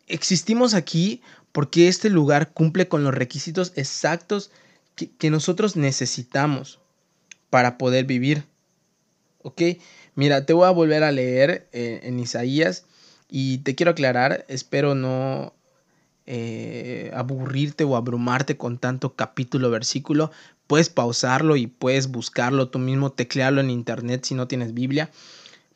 existimos 0.07 0.75
aquí 0.75 1.21
porque 1.53 1.89
este 1.89 2.11
lugar 2.11 2.53
cumple 2.53 2.89
con 2.89 3.03
los 3.03 3.15
requisitos 3.15 3.73
exactos 3.75 4.51
que, 4.95 5.31
nosotros 5.31 5.77
necesitamos 5.77 6.81
para 7.51 7.79
poder 7.79 8.05
vivir. 8.05 8.45
¿Ok? 9.43 9.63
Mira, 10.15 10.45
te 10.45 10.53
voy 10.53 10.67
a 10.67 10.71
volver 10.71 11.03
a 11.03 11.13
leer 11.13 11.69
eh, 11.73 12.01
en 12.05 12.19
Isaías 12.19 12.85
y 13.29 13.59
te 13.59 13.75
quiero 13.75 13.93
aclarar, 13.93 14.45
espero 14.49 14.95
no 14.95 15.53
eh, 16.27 17.11
aburrirte 17.15 17.85
o 17.85 17.97
abrumarte 17.97 18.57
con 18.57 18.79
tanto 18.79 19.15
capítulo, 19.15 19.71
versículo, 19.71 20.31
puedes 20.67 20.89
pausarlo 20.89 21.57
y 21.57 21.67
puedes 21.67 22.09
buscarlo 22.09 22.69
tú 22.69 22.79
mismo, 22.79 23.13
teclearlo 23.13 23.61
en 23.61 23.71
internet 23.71 24.25
si 24.25 24.35
no 24.35 24.49
tienes 24.49 24.75
Biblia. 24.75 25.11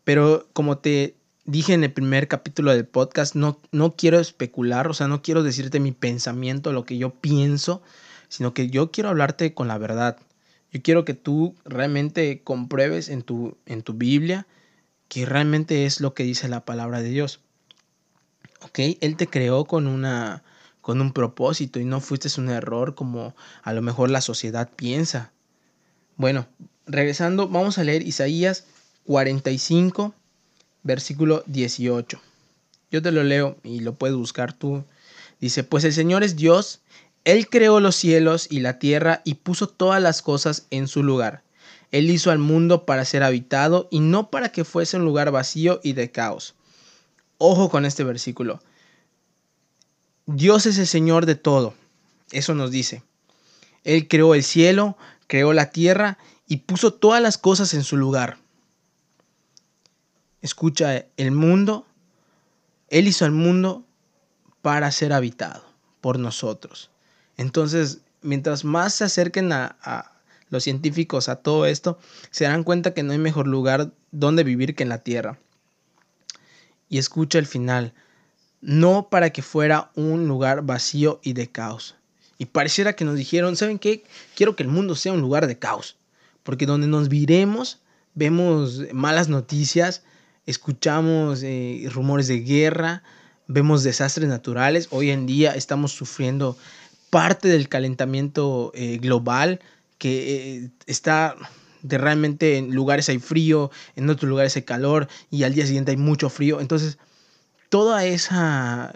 Pero 0.04 0.46
como 0.52 0.78
te 0.78 1.14
dije 1.44 1.74
en 1.74 1.84
el 1.84 1.92
primer 1.92 2.28
capítulo 2.28 2.72
del 2.72 2.86
podcast, 2.86 3.34
no, 3.34 3.58
no 3.70 3.96
quiero 3.96 4.18
especular, 4.18 4.88
o 4.88 4.94
sea, 4.94 5.08
no 5.08 5.22
quiero 5.22 5.42
decirte 5.42 5.80
mi 5.80 5.92
pensamiento, 5.92 6.72
lo 6.72 6.84
que 6.84 6.98
yo 6.98 7.10
pienso, 7.10 7.82
sino 8.28 8.54
que 8.54 8.68
yo 8.68 8.90
quiero 8.90 9.10
hablarte 9.10 9.54
con 9.54 9.68
la 9.68 9.78
verdad. 9.78 10.16
Yo 10.70 10.80
quiero 10.82 11.04
que 11.04 11.14
tú 11.14 11.54
realmente 11.64 12.40
compruebes 12.42 13.10
en 13.10 13.22
tu, 13.22 13.56
en 13.66 13.82
tu 13.82 13.92
Biblia 13.92 14.46
que 15.12 15.26
realmente 15.26 15.84
es 15.84 16.00
lo 16.00 16.14
que 16.14 16.22
dice 16.22 16.48
la 16.48 16.64
palabra 16.64 17.02
de 17.02 17.10
Dios. 17.10 17.40
¿ok? 18.62 18.78
Él 19.02 19.18
te 19.18 19.26
creó 19.26 19.66
con 19.66 19.86
una 19.86 20.42
con 20.80 21.02
un 21.02 21.12
propósito 21.12 21.78
y 21.78 21.84
no 21.84 22.00
fuiste 22.00 22.30
un 22.40 22.48
error 22.48 22.94
como 22.94 23.36
a 23.62 23.74
lo 23.74 23.82
mejor 23.82 24.08
la 24.08 24.22
sociedad 24.22 24.70
piensa. 24.74 25.30
Bueno, 26.16 26.46
regresando, 26.86 27.46
vamos 27.46 27.76
a 27.76 27.84
leer 27.84 28.00
Isaías 28.06 28.64
45, 29.04 30.14
versículo 30.82 31.44
18. 31.44 32.18
Yo 32.90 33.02
te 33.02 33.12
lo 33.12 33.22
leo 33.22 33.58
y 33.62 33.80
lo 33.80 33.92
puedes 33.92 34.16
buscar 34.16 34.54
tú. 34.54 34.82
Dice, 35.42 35.62
pues 35.62 35.84
el 35.84 35.92
Señor 35.92 36.24
es 36.24 36.36
Dios, 36.36 36.80
Él 37.24 37.50
creó 37.50 37.80
los 37.80 37.96
cielos 37.96 38.46
y 38.50 38.60
la 38.60 38.78
tierra 38.78 39.20
y 39.26 39.34
puso 39.34 39.68
todas 39.68 40.00
las 40.00 40.22
cosas 40.22 40.66
en 40.70 40.88
su 40.88 41.02
lugar. 41.02 41.42
Él 41.92 42.10
hizo 42.10 42.30
al 42.30 42.38
mundo 42.38 42.86
para 42.86 43.04
ser 43.04 43.22
habitado 43.22 43.86
y 43.90 44.00
no 44.00 44.30
para 44.30 44.50
que 44.50 44.64
fuese 44.64 44.96
un 44.96 45.04
lugar 45.04 45.30
vacío 45.30 45.78
y 45.84 45.92
de 45.92 46.10
caos. 46.10 46.54
Ojo 47.36 47.68
con 47.68 47.84
este 47.84 48.02
versículo. 48.02 48.62
Dios 50.26 50.64
es 50.66 50.78
el 50.78 50.86
Señor 50.86 51.26
de 51.26 51.34
todo. 51.34 51.74
Eso 52.30 52.54
nos 52.54 52.70
dice. 52.70 53.02
Él 53.84 54.08
creó 54.08 54.34
el 54.34 54.42
cielo, 54.42 54.96
creó 55.26 55.52
la 55.52 55.70
tierra 55.70 56.18
y 56.48 56.58
puso 56.58 56.94
todas 56.94 57.20
las 57.20 57.36
cosas 57.36 57.74
en 57.74 57.84
su 57.84 57.98
lugar. 57.98 58.38
Escucha, 60.40 61.06
el 61.16 61.30
mundo, 61.30 61.86
Él 62.88 63.06
hizo 63.06 63.26
el 63.26 63.32
mundo 63.32 63.84
para 64.62 64.90
ser 64.92 65.12
habitado 65.12 65.62
por 66.00 66.18
nosotros. 66.18 66.90
Entonces, 67.36 68.00
mientras 68.22 68.64
más 68.64 68.94
se 68.94 69.04
acerquen 69.04 69.52
a, 69.52 69.76
a 69.82 70.11
los 70.52 70.64
científicos 70.64 71.30
a 71.30 71.36
todo 71.36 71.64
esto, 71.64 71.98
se 72.30 72.44
darán 72.44 72.62
cuenta 72.62 72.92
que 72.92 73.02
no 73.02 73.12
hay 73.12 73.18
mejor 73.18 73.48
lugar 73.48 73.90
donde 74.10 74.44
vivir 74.44 74.74
que 74.74 74.82
en 74.82 74.90
la 74.90 74.98
Tierra. 74.98 75.38
Y 76.90 76.98
escucha 76.98 77.38
el 77.38 77.46
final, 77.46 77.94
no 78.60 79.08
para 79.10 79.30
que 79.30 79.40
fuera 79.40 79.90
un 79.94 80.28
lugar 80.28 80.62
vacío 80.62 81.20
y 81.22 81.32
de 81.32 81.50
caos. 81.50 81.96
Y 82.36 82.44
pareciera 82.44 82.92
que 82.92 83.06
nos 83.06 83.16
dijeron, 83.16 83.56
¿saben 83.56 83.78
qué? 83.78 84.04
Quiero 84.36 84.54
que 84.54 84.62
el 84.62 84.68
mundo 84.68 84.94
sea 84.94 85.14
un 85.14 85.22
lugar 85.22 85.46
de 85.46 85.58
caos. 85.58 85.96
Porque 86.42 86.66
donde 86.66 86.86
nos 86.86 87.08
viremos, 87.08 87.80
vemos 88.14 88.82
malas 88.92 89.30
noticias, 89.30 90.02
escuchamos 90.44 91.42
eh, 91.42 91.88
rumores 91.90 92.28
de 92.28 92.40
guerra, 92.40 93.02
vemos 93.46 93.84
desastres 93.84 94.28
naturales. 94.28 94.88
Hoy 94.90 95.10
en 95.12 95.24
día 95.24 95.54
estamos 95.54 95.92
sufriendo 95.92 96.58
parte 97.08 97.48
del 97.48 97.70
calentamiento 97.70 98.70
eh, 98.74 98.98
global 98.98 99.60
que 100.02 100.56
eh, 100.56 100.70
está 100.86 101.36
de 101.82 101.96
realmente 101.96 102.58
en 102.58 102.74
lugares 102.74 103.08
hay 103.08 103.20
frío, 103.20 103.70
en 103.94 104.10
otros 104.10 104.28
lugares 104.28 104.56
hay 104.56 104.62
calor 104.62 105.06
y 105.30 105.44
al 105.44 105.54
día 105.54 105.64
siguiente 105.64 105.92
hay 105.92 105.96
mucho 105.96 106.28
frío. 106.28 106.60
Entonces, 106.60 106.98
toda 107.68 108.04
esa 108.04 108.92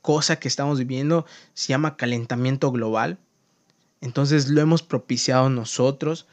cosa 0.00 0.36
que 0.36 0.46
estamos 0.46 0.78
viviendo 0.78 1.26
se 1.54 1.70
llama 1.70 1.96
calentamiento 1.96 2.70
global. 2.70 3.18
Entonces 4.00 4.48
lo 4.48 4.60
hemos 4.60 4.84
propiciado 4.84 5.50
nosotros. 5.50 6.28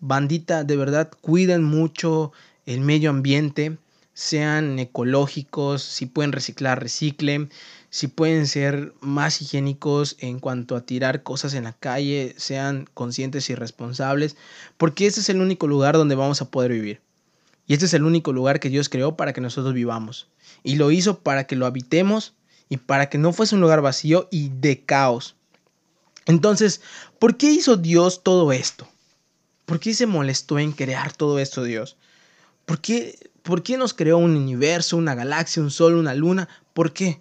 Bandita, 0.00 0.64
de 0.64 0.76
verdad, 0.76 1.10
cuiden 1.22 1.64
mucho 1.64 2.30
el 2.66 2.82
medio 2.82 3.08
ambiente, 3.08 3.78
sean 4.14 4.78
ecológicos, 4.78 5.82
si 5.82 6.06
pueden 6.06 6.32
reciclar, 6.32 6.82
reciclen, 6.82 7.50
si 7.90 8.08
pueden 8.08 8.46
ser 8.46 8.94
más 9.00 9.40
higiénicos 9.40 10.16
en 10.18 10.38
cuanto 10.38 10.76
a 10.76 10.84
tirar 10.84 11.22
cosas 11.22 11.54
en 11.54 11.64
la 11.64 11.72
calle, 11.72 12.34
sean 12.36 12.88
conscientes 12.94 13.48
y 13.50 13.54
responsables, 13.54 14.36
porque 14.76 15.06
este 15.06 15.20
es 15.20 15.28
el 15.28 15.40
único 15.40 15.66
lugar 15.66 15.96
donde 15.96 16.14
vamos 16.14 16.42
a 16.42 16.50
poder 16.50 16.72
vivir. 16.72 17.00
Y 17.66 17.74
este 17.74 17.86
es 17.86 17.94
el 17.94 18.04
único 18.04 18.32
lugar 18.32 18.60
que 18.60 18.68
Dios 18.68 18.88
creó 18.88 19.16
para 19.16 19.32
que 19.32 19.40
nosotros 19.40 19.74
vivamos. 19.74 20.28
Y 20.62 20.76
lo 20.76 20.90
hizo 20.90 21.20
para 21.20 21.44
que 21.44 21.56
lo 21.56 21.66
habitemos 21.66 22.34
y 22.68 22.78
para 22.78 23.08
que 23.08 23.18
no 23.18 23.32
fuese 23.32 23.54
un 23.54 23.60
lugar 23.60 23.82
vacío 23.82 24.28
y 24.30 24.48
de 24.48 24.84
caos. 24.84 25.36
Entonces, 26.26 26.80
¿por 27.18 27.36
qué 27.36 27.50
hizo 27.50 27.76
Dios 27.76 28.22
todo 28.22 28.52
esto? 28.52 28.88
¿Por 29.66 29.80
qué 29.80 29.94
se 29.94 30.06
molestó 30.06 30.58
en 30.58 30.72
crear 30.72 31.12
todo 31.12 31.38
esto 31.38 31.64
Dios? 31.64 31.96
¿Por 32.66 32.80
qué, 32.80 33.18
¿Por 33.42 33.62
qué 33.62 33.76
nos 33.76 33.94
creó 33.94 34.18
un 34.18 34.36
universo, 34.36 34.96
una 34.96 35.14
galaxia, 35.14 35.62
un 35.62 35.70
sol, 35.70 35.96
una 35.96 36.14
luna? 36.14 36.48
¿Por 36.72 36.92
qué? 36.92 37.20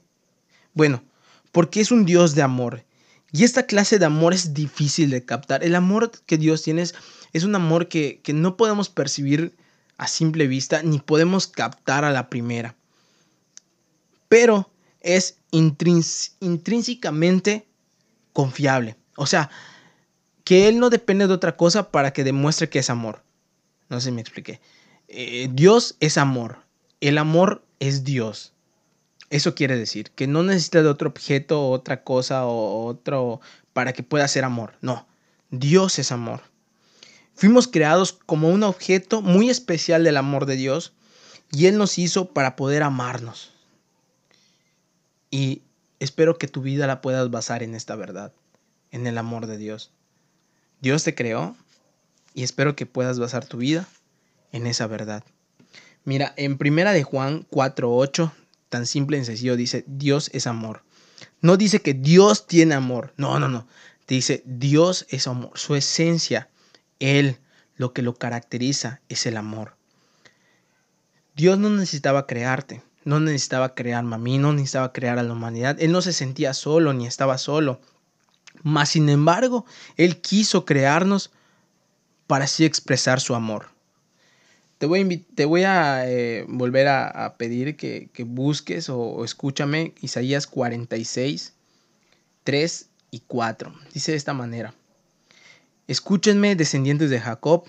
Bueno, 0.73 1.03
porque 1.51 1.81
es 1.81 1.91
un 1.91 2.05
Dios 2.05 2.35
de 2.35 2.41
amor. 2.41 2.85
Y 3.31 3.43
esta 3.43 3.65
clase 3.65 3.97
de 3.97 4.05
amor 4.05 4.33
es 4.33 4.53
difícil 4.53 5.09
de 5.09 5.25
captar. 5.25 5.63
El 5.63 5.75
amor 5.75 6.11
que 6.25 6.37
Dios 6.37 6.63
tiene 6.63 6.81
es, 6.81 6.95
un 7.43 7.55
amor 7.55 7.87
que, 7.87 8.19
que 8.23 8.33
no 8.33 8.57
podemos 8.57 8.89
percibir 8.89 9.55
a 9.97 10.07
simple 10.07 10.47
vista 10.47 10.83
ni 10.83 10.99
podemos 10.99 11.47
captar 11.47 12.03
a 12.03 12.11
la 12.11 12.29
primera. 12.29 12.75
Pero 14.27 14.69
es 14.99 15.37
intrínsecamente 15.51 17.65
confiable. 18.33 18.97
O 19.15 19.25
sea, 19.25 19.49
que 20.43 20.67
Él 20.67 20.79
no 20.79 20.89
depende 20.89 21.27
de 21.27 21.33
otra 21.33 21.55
cosa 21.55 21.91
para 21.91 22.11
que 22.13 22.23
demuestre 22.23 22.69
que 22.69 22.79
es 22.79 22.89
amor. 22.89 23.23
No 23.89 23.99
sé 23.99 24.09
si 24.09 24.11
me 24.11 24.21
expliqué. 24.21 24.59
Eh, 25.13 25.49
Dios 25.51 25.97
es 25.99 26.17
amor. 26.17 26.59
El 27.01 27.17
amor 27.17 27.65
es 27.79 28.05
Dios. 28.05 28.53
Eso 29.29 29.55
quiere 29.55 29.75
decir 29.75 30.11
que 30.11 30.25
no 30.25 30.41
necesita 30.41 30.81
de 30.81 30.87
otro 30.87 31.09
objeto, 31.09 31.69
otra 31.69 32.05
cosa 32.05 32.45
o 32.45 32.85
otro 32.85 33.41
para 33.73 33.91
que 33.91 34.03
pueda 34.03 34.25
ser 34.29 34.45
amor. 34.45 34.75
No, 34.79 35.05
Dios 35.49 35.99
es 35.99 36.13
amor. 36.13 36.41
Fuimos 37.35 37.67
creados 37.67 38.13
como 38.25 38.49
un 38.49 38.63
objeto 38.63 39.21
muy 39.21 39.49
especial 39.49 40.05
del 40.05 40.15
amor 40.15 40.45
de 40.45 40.55
Dios 40.55 40.93
y 41.51 41.65
Él 41.65 41.77
nos 41.77 41.97
hizo 41.97 42.33
para 42.33 42.55
poder 42.55 42.81
amarnos. 42.81 43.51
Y 45.29 45.61
espero 45.99 46.37
que 46.37 46.47
tu 46.47 46.61
vida 46.61 46.87
la 46.87 47.01
puedas 47.01 47.29
basar 47.29 47.63
en 47.63 47.75
esta 47.75 47.97
verdad, 47.97 48.31
en 48.91 49.07
el 49.07 49.17
amor 49.17 49.47
de 49.47 49.57
Dios. 49.57 49.91
Dios 50.79 51.03
te 51.03 51.15
creó 51.15 51.57
y 52.33 52.43
espero 52.43 52.77
que 52.77 52.85
puedas 52.85 53.19
basar 53.19 53.45
tu 53.45 53.57
vida 53.57 53.89
en 54.51 54.67
esa 54.67 54.87
verdad. 54.87 55.23
Mira, 56.03 56.33
en 56.37 56.57
primera 56.57 56.91
de 56.91 57.03
Juan 57.03 57.45
4:8, 57.49 58.31
tan 58.69 58.85
simple 58.85 59.17
y 59.17 59.25
sencillo 59.25 59.55
dice, 59.55 59.83
Dios 59.87 60.29
es 60.33 60.47
amor. 60.47 60.83
No 61.41 61.57
dice 61.57 61.81
que 61.81 61.93
Dios 61.93 62.47
tiene 62.47 62.75
amor. 62.75 63.13
No, 63.17 63.39
no, 63.39 63.47
no. 63.47 63.67
Dice, 64.07 64.43
Dios 64.45 65.05
es 65.09 65.27
amor. 65.27 65.51
Su 65.55 65.75
esencia, 65.75 66.49
Él, 66.99 67.37
lo 67.75 67.93
que 67.93 68.01
lo 68.01 68.15
caracteriza 68.15 69.01
es 69.09 69.25
el 69.25 69.37
amor. 69.37 69.75
Dios 71.35 71.57
no 71.57 71.69
necesitaba 71.69 72.27
crearte 72.27 72.81
no 73.03 73.19
necesitaba 73.19 73.73
crear 73.73 74.03
a 74.03 74.17
mí, 74.17 74.37
no 74.37 74.53
necesitaba 74.53 74.93
crear 74.93 75.19
a 75.19 75.23
la 75.23 75.33
humanidad. 75.33 75.77
Él 75.79 75.91
no 75.91 76.01
se 76.01 76.13
sentía 76.13 76.53
solo 76.53 76.93
ni 76.93 77.07
estaba 77.07 77.37
solo. 77.37 77.81
Mas, 78.63 78.89
sin 78.89 79.09
embargo, 79.09 79.65
Él 79.97 80.21
quiso 80.21 80.65
crearnos 80.65 81.31
para 82.27 82.45
así 82.45 82.65
expresar 82.65 83.19
su 83.19 83.33
amor. 83.33 83.69
Te 84.81 85.45
voy 85.45 85.63
a, 85.63 86.09
eh, 86.09 86.43
volver 86.47 86.87
a, 86.87 87.35
pedir 87.37 87.77
que, 87.77 88.09
busques 88.25 88.89
o, 88.89 88.99
o, 88.99 89.23
escúchame 89.23 89.93
Isaías 90.01 90.47
46, 90.47 91.53
3 92.43 92.89
y 93.11 93.19
4. 93.27 93.75
Dice 93.93 94.13
de 94.13 94.17
esta 94.17 94.33
manera. 94.33 94.73
Escúchenme, 95.87 96.55
descendientes 96.55 97.11
de 97.11 97.19
Jacob, 97.19 97.65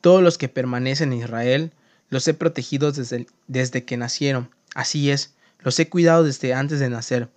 todos 0.00 0.22
los 0.22 0.38
que 0.38 0.48
permanecen 0.48 1.12
en 1.12 1.18
Israel, 1.18 1.72
los 2.08 2.26
he 2.26 2.32
protegido 2.32 2.90
desde, 2.90 3.26
desde 3.48 3.84
que 3.84 3.98
nacieron 3.98 4.48
Así 4.74 5.10
es, 5.10 5.34
los 5.58 5.78
he 5.78 5.90
cuidado 5.90 6.24
desde 6.24 6.54
antes 6.54 6.80
de 6.80 6.88
nacer. 6.88 7.28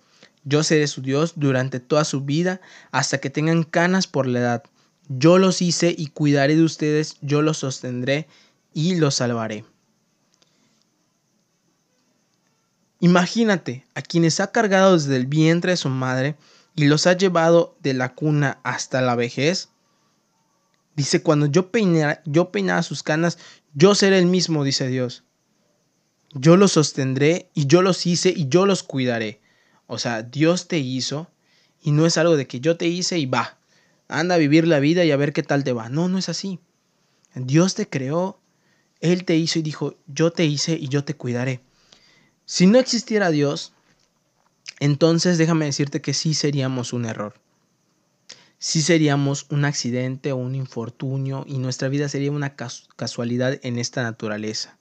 Yo 0.44 0.62
seré 0.62 0.86
su 0.86 1.02
Dios 1.02 1.34
durante 1.36 1.78
toda 1.78 2.04
su 2.04 2.22
vida 2.22 2.62
hasta 2.90 3.18
que 3.18 3.28
tengan 3.28 3.64
canas 3.64 4.06
por 4.06 4.26
la 4.26 4.38
edad. 4.38 4.62
Yo 5.08 5.36
los 5.36 5.60
hice 5.60 5.94
y 5.94 6.06
cuidaré 6.06 6.56
de 6.56 6.64
ustedes, 6.64 7.18
yo 7.20 7.42
los 7.42 7.58
sostendré 7.58 8.26
y 8.72 8.96
los 8.96 9.16
salvaré. 9.16 9.64
Imagínate 13.00 13.86
a 13.94 14.02
quienes 14.02 14.40
ha 14.40 14.52
cargado 14.52 14.94
desde 14.94 15.16
el 15.16 15.26
vientre 15.26 15.72
de 15.72 15.76
su 15.76 15.88
madre 15.88 16.36
y 16.76 16.84
los 16.84 17.06
ha 17.06 17.14
llevado 17.14 17.76
de 17.80 17.94
la 17.94 18.14
cuna 18.14 18.60
hasta 18.62 19.00
la 19.00 19.14
vejez. 19.14 19.70
Dice, 20.96 21.22
cuando 21.22 21.46
yo 21.46 21.70
peinara, 21.70 22.22
yo 22.26 22.50
peinara 22.52 22.82
sus 22.82 23.02
canas, 23.02 23.38
yo 23.74 23.94
seré 23.94 24.18
el 24.18 24.26
mismo, 24.26 24.64
dice 24.64 24.86
Dios 24.88 25.24
yo 26.34 26.56
los 26.56 26.72
sostendré 26.72 27.50
y 27.54 27.66
yo 27.66 27.82
los 27.82 28.06
hice 28.06 28.32
y 28.34 28.48
yo 28.48 28.66
los 28.66 28.82
cuidaré. 28.82 29.40
O 29.86 29.98
sea, 29.98 30.22
Dios 30.22 30.68
te 30.68 30.78
hizo 30.78 31.30
y 31.82 31.92
no 31.92 32.06
es 32.06 32.18
algo 32.18 32.36
de 32.36 32.46
que 32.46 32.60
yo 32.60 32.76
te 32.76 32.86
hice 32.86 33.18
y 33.18 33.26
va, 33.26 33.58
anda 34.08 34.36
a 34.36 34.38
vivir 34.38 34.66
la 34.66 34.80
vida 34.80 35.04
y 35.04 35.10
a 35.10 35.16
ver 35.16 35.32
qué 35.32 35.42
tal 35.42 35.64
te 35.64 35.72
va. 35.72 35.88
No, 35.88 36.08
no 36.08 36.18
es 36.18 36.28
así. 36.28 36.60
Dios 37.34 37.74
te 37.74 37.88
creó, 37.88 38.40
Él 39.00 39.24
te 39.24 39.36
hizo 39.36 39.58
y 39.58 39.62
dijo, 39.62 39.96
yo 40.06 40.30
te 40.30 40.44
hice 40.44 40.74
y 40.74 40.88
yo 40.88 41.04
te 41.04 41.14
cuidaré. 41.14 41.60
Si 42.44 42.66
no 42.66 42.78
existiera 42.78 43.30
Dios, 43.30 43.72
entonces 44.78 45.38
déjame 45.38 45.66
decirte 45.66 46.00
que 46.00 46.14
sí 46.14 46.34
seríamos 46.34 46.92
un 46.92 47.04
error. 47.04 47.34
Sí 48.58 48.82
seríamos 48.82 49.46
un 49.48 49.64
accidente 49.64 50.32
o 50.32 50.36
un 50.36 50.54
infortunio 50.54 51.44
y 51.46 51.58
nuestra 51.58 51.88
vida 51.88 52.08
sería 52.08 52.30
una 52.30 52.56
casualidad 52.56 53.58
en 53.62 53.78
esta 53.78 54.02
naturaleza. 54.02 54.78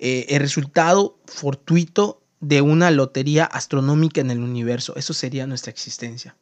Eh, 0.00 0.26
el 0.30 0.40
resultado 0.40 1.18
fortuito 1.26 2.20
de 2.40 2.60
una 2.60 2.90
lotería 2.90 3.44
astronómica 3.44 4.20
en 4.20 4.30
el 4.30 4.40
universo. 4.40 4.94
Eso 4.96 5.14
sería 5.14 5.46
nuestra 5.46 5.70
existencia. 5.70 6.36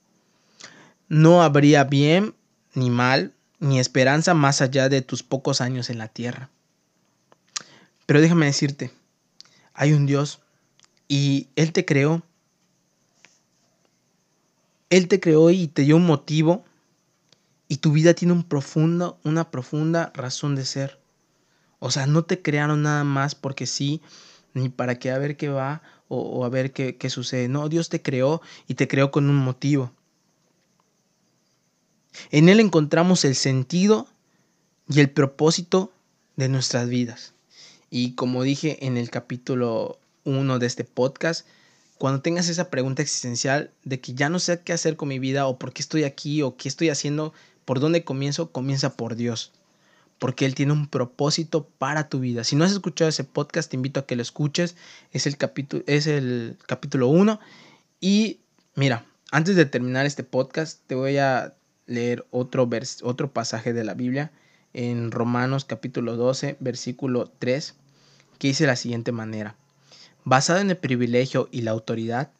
No 1.08 1.42
habría 1.42 1.84
bien 1.84 2.34
ni 2.74 2.90
mal, 2.90 3.34
ni 3.62 3.78
esperanza 3.78 4.34
más 4.34 4.60
allá 4.60 4.88
de 4.88 5.02
tus 5.02 5.22
pocos 5.22 5.60
años 5.60 5.88
en 5.88 5.98
la 5.98 6.08
tierra. 6.08 6.50
Pero 8.06 8.20
déjame 8.20 8.46
decirte, 8.46 8.90
hay 9.72 9.92
un 9.92 10.04
Dios 10.04 10.40
y 11.06 11.46
Él 11.54 11.72
te 11.72 11.84
creó. 11.84 12.24
Él 14.90 15.06
te 15.06 15.20
creó 15.20 15.50
y 15.50 15.68
te 15.68 15.82
dio 15.82 15.94
un 15.94 16.04
motivo 16.04 16.64
y 17.68 17.76
tu 17.76 17.92
vida 17.92 18.14
tiene 18.14 18.34
un 18.34 18.42
profundo, 18.42 19.20
una 19.22 19.52
profunda 19.52 20.10
razón 20.12 20.56
de 20.56 20.64
ser. 20.64 20.98
O 21.78 21.92
sea, 21.92 22.08
no 22.08 22.24
te 22.24 22.42
crearon 22.42 22.82
nada 22.82 23.04
más 23.04 23.36
porque 23.36 23.66
sí, 23.66 24.02
ni 24.54 24.70
para 24.70 24.98
que 24.98 25.12
a 25.12 25.18
ver 25.18 25.36
qué 25.36 25.50
va 25.50 25.82
o, 26.08 26.44
a 26.44 26.48
ver 26.48 26.72
qué, 26.72 26.96
qué 26.96 27.08
sucede. 27.10 27.46
No, 27.46 27.68
Dios 27.68 27.88
te 27.88 28.02
creó 28.02 28.42
y 28.66 28.74
te 28.74 28.88
creó 28.88 29.12
con 29.12 29.30
un 29.30 29.36
motivo. 29.36 29.92
En 32.30 32.48
Él 32.48 32.60
encontramos 32.60 33.24
el 33.24 33.34
sentido 33.34 34.06
y 34.88 35.00
el 35.00 35.10
propósito 35.10 35.92
de 36.36 36.48
nuestras 36.48 36.88
vidas. 36.88 37.32
Y 37.90 38.14
como 38.14 38.42
dije 38.42 38.86
en 38.86 38.96
el 38.96 39.10
capítulo 39.10 39.98
1 40.24 40.58
de 40.58 40.66
este 40.66 40.84
podcast, 40.84 41.46
cuando 41.98 42.20
tengas 42.20 42.48
esa 42.48 42.70
pregunta 42.70 43.02
existencial 43.02 43.70
de 43.84 44.00
que 44.00 44.14
ya 44.14 44.28
no 44.28 44.38
sé 44.38 44.60
qué 44.60 44.72
hacer 44.72 44.96
con 44.96 45.08
mi 45.08 45.18
vida 45.18 45.46
o 45.46 45.58
por 45.58 45.72
qué 45.72 45.82
estoy 45.82 46.04
aquí 46.04 46.42
o 46.42 46.56
qué 46.56 46.68
estoy 46.68 46.88
haciendo, 46.88 47.32
por 47.64 47.80
dónde 47.80 48.02
comienzo, 48.02 48.50
comienza 48.50 48.96
por 48.96 49.14
Dios. 49.14 49.52
Porque 50.18 50.44
Él 50.44 50.54
tiene 50.54 50.72
un 50.72 50.88
propósito 50.88 51.68
para 51.78 52.08
tu 52.08 52.20
vida. 52.20 52.44
Si 52.44 52.56
no 52.56 52.64
has 52.64 52.72
escuchado 52.72 53.08
ese 53.08 53.24
podcast, 53.24 53.70
te 53.70 53.76
invito 53.76 54.00
a 54.00 54.06
que 54.06 54.16
lo 54.16 54.22
escuches. 54.22 54.74
Es 55.12 55.26
el 55.26 55.36
capítulo, 55.36 55.84
es 55.86 56.06
el 56.06 56.56
capítulo 56.66 57.08
1. 57.08 57.38
Y 58.00 58.40
mira, 58.74 59.06
antes 59.30 59.56
de 59.56 59.66
terminar 59.66 60.06
este 60.06 60.24
podcast, 60.24 60.80
te 60.86 60.94
voy 60.94 61.18
a 61.18 61.54
leer 61.92 62.26
otro, 62.30 62.68
otro 63.02 63.30
pasaje 63.30 63.72
de 63.72 63.84
la 63.84 63.94
Biblia 63.94 64.32
en 64.72 65.10
Romanos 65.10 65.64
capítulo 65.64 66.16
12, 66.16 66.56
versículo 66.60 67.30
3, 67.38 67.74
que 68.38 68.48
dice 68.48 68.66
la 68.66 68.76
siguiente 68.76 69.12
manera. 69.12 69.54
Basado 70.24 70.60
en 70.60 70.70
el 70.70 70.76
privilegio 70.76 71.48
y 71.50 71.62
la 71.62 71.72
autoridad 71.72 72.30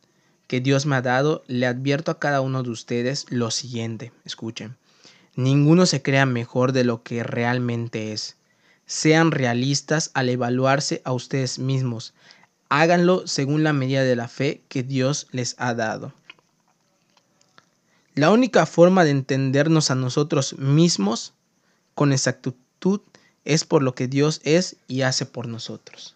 que 0.47 0.61
Dios 0.61 0.87
me 0.87 0.97
ha 0.97 1.03
dado, 1.03 1.45
le 1.47 1.67
advierto 1.67 2.11
a 2.11 2.19
cada 2.19 2.41
uno 2.41 2.63
de 2.63 2.71
ustedes 2.71 3.27
lo 3.31 3.51
siguiente. 3.51 4.13
Escuchen. 4.25 4.77
Ninguno 5.35 5.87
se 5.87 6.03
crea 6.03 6.27
mejor 6.27 6.73
de 6.73 6.85
lo 6.85 7.03
que 7.03 7.23
realmente 7.23 8.13
es. 8.13 8.37
Sean 8.87 9.31
realistas 9.31 10.11
al 10.13 10.29
evaluarse 10.29 11.01
a 11.05 11.13
ustedes 11.13 11.59
mismos. 11.59 12.13
Háganlo 12.69 13.27
según 13.27 13.65
la 13.65 13.73
medida 13.73 14.03
de 14.03 14.17
la 14.17 14.29
fe 14.29 14.63
que 14.69 14.83
Dios 14.83 15.27
les 15.33 15.55
ha 15.59 15.73
dado. 15.75 16.13
La 18.15 18.31
única 18.31 18.67
forma 18.67 19.05
de 19.05 19.11
entendernos 19.11 19.91
a 19.91 19.95
nosotros 19.95 20.59
mismos 20.59 21.33
con 21.95 22.13
exactitud 22.13 23.01
es 23.47 23.65
por 23.65 23.83
lo 23.83 23.95
que 23.95 24.07
Dios 24.07 24.43
es 24.45 24.77
y 24.87 25.01
hace 25.01 25.25
por 25.25 25.49
nosotros. 25.49 26.15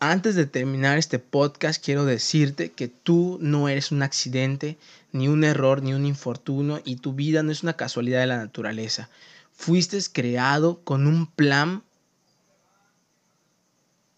Antes 0.00 0.34
de 0.34 0.44
terminar 0.44 0.98
este 0.98 1.18
podcast, 1.18 1.82
quiero 1.82 2.04
decirte 2.04 2.72
que 2.72 2.88
tú 2.88 3.38
no 3.40 3.70
eres 3.70 3.90
un 3.90 4.02
accidente, 4.02 4.78
ni 5.12 5.28
un 5.28 5.44
error, 5.44 5.82
ni 5.82 5.94
un 5.94 6.04
infortunio, 6.04 6.82
y 6.84 6.96
tu 6.96 7.14
vida 7.14 7.42
no 7.42 7.52
es 7.52 7.62
una 7.62 7.76
casualidad 7.76 8.20
de 8.20 8.26
la 8.26 8.36
naturaleza. 8.36 9.08
Fuiste 9.52 9.98
creado 10.12 10.80
con 10.84 11.06
un 11.06 11.26
plan, 11.26 11.82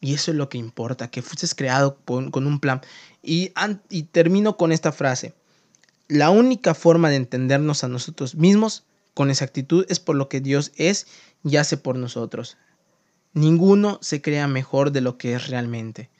y 0.01 0.15
eso 0.15 0.33
es 0.33 0.37
lo 0.37 0.49
que 0.49 0.59
importa, 0.59 1.09
que 1.09 1.23
fuiste 1.23 1.47
creado 1.55 1.99
con, 2.05 2.47
un 2.47 2.59
plan. 2.59 2.81
Y, 3.23 3.53
y 3.91 4.05
termino 4.05 4.57
con 4.57 4.73
esta 4.73 4.91
frase. 4.91 5.35
La 6.13 6.29
única 6.29 6.75
forma 6.75 7.09
de 7.09 7.17
entendernos 7.17 7.85
a 7.85 7.89
nosotros 7.89 8.35
mismos 8.35 8.85
con 9.15 9.31
exactitud 9.31 9.87
es 9.89 9.99
por 9.99 10.15
lo 10.15 10.29
que 10.29 10.43
Dios 10.43 10.71
es 10.77 11.07
y 11.43 11.57
hace 11.57 11.79
por 11.79 11.97
nosotros. 11.97 12.59
Ninguno 13.33 13.99
se 14.03 14.21
crea 14.21 14.47
mejor 14.47 14.93
de 14.93 15.01
lo 15.01 15.17
que 15.17 15.33
es 15.33 15.49
realmente. 15.49 16.11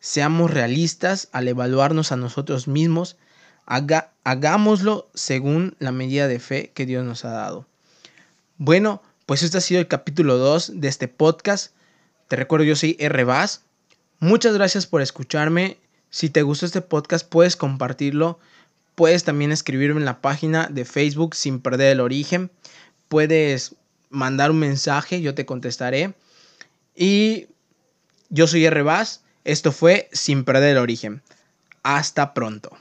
Seamos 0.00 0.50
realistas 0.50 1.30
al 1.32 1.48
evaluarnos 1.48 2.12
a 2.12 2.16
nosotros 2.16 2.68
mismos. 2.68 3.16
hagámoslo 3.64 5.08
según 5.14 5.76
la 5.78 5.92
medida 5.92 6.28
de 6.28 6.40
fe 6.40 6.70
que 6.74 6.84
Dios 6.84 7.06
nos 7.06 7.24
ha 7.24 7.30
dado. 7.30 7.66
Bueno, 8.58 9.00
pues 9.24 9.42
este 9.42 9.56
ha 9.56 9.62
sido 9.62 9.80
el 9.80 9.88
capítulo 9.88 10.36
2 10.36 10.72
de 10.74 10.88
este 10.88 11.08
podcast. 11.08 11.72
Te 12.28 12.36
recuerdo, 12.36 12.66
yo 12.66 12.76
soy 12.76 12.98
R. 13.00 13.24
Vaz. 13.24 13.62
Muchas 14.20 14.52
gracias 14.52 14.86
por 14.86 15.00
escucharme. 15.00 15.78
Si 16.10 16.28
te 16.28 16.42
gustó 16.42 16.66
este 16.66 16.82
podcast, 16.82 17.26
puedes 17.26 17.56
compartirlo 17.56 18.38
Puedes 18.98 19.22
también 19.22 19.52
escribirme 19.52 20.00
en 20.00 20.06
la 20.06 20.20
página 20.20 20.66
de 20.66 20.84
Facebook 20.84 21.36
sin 21.36 21.60
perder 21.60 21.92
el 21.92 22.00
origen. 22.00 22.50
Puedes 23.06 23.76
mandar 24.10 24.50
un 24.50 24.58
mensaje, 24.58 25.20
yo 25.20 25.36
te 25.36 25.46
contestaré. 25.46 26.14
Y 26.96 27.46
yo 28.28 28.48
soy 28.48 28.64
R. 28.66 28.84
Esto 29.44 29.70
fue 29.70 30.08
Sin 30.10 30.42
perder 30.42 30.70
el 30.70 30.78
origen. 30.78 31.22
Hasta 31.84 32.34
pronto. 32.34 32.76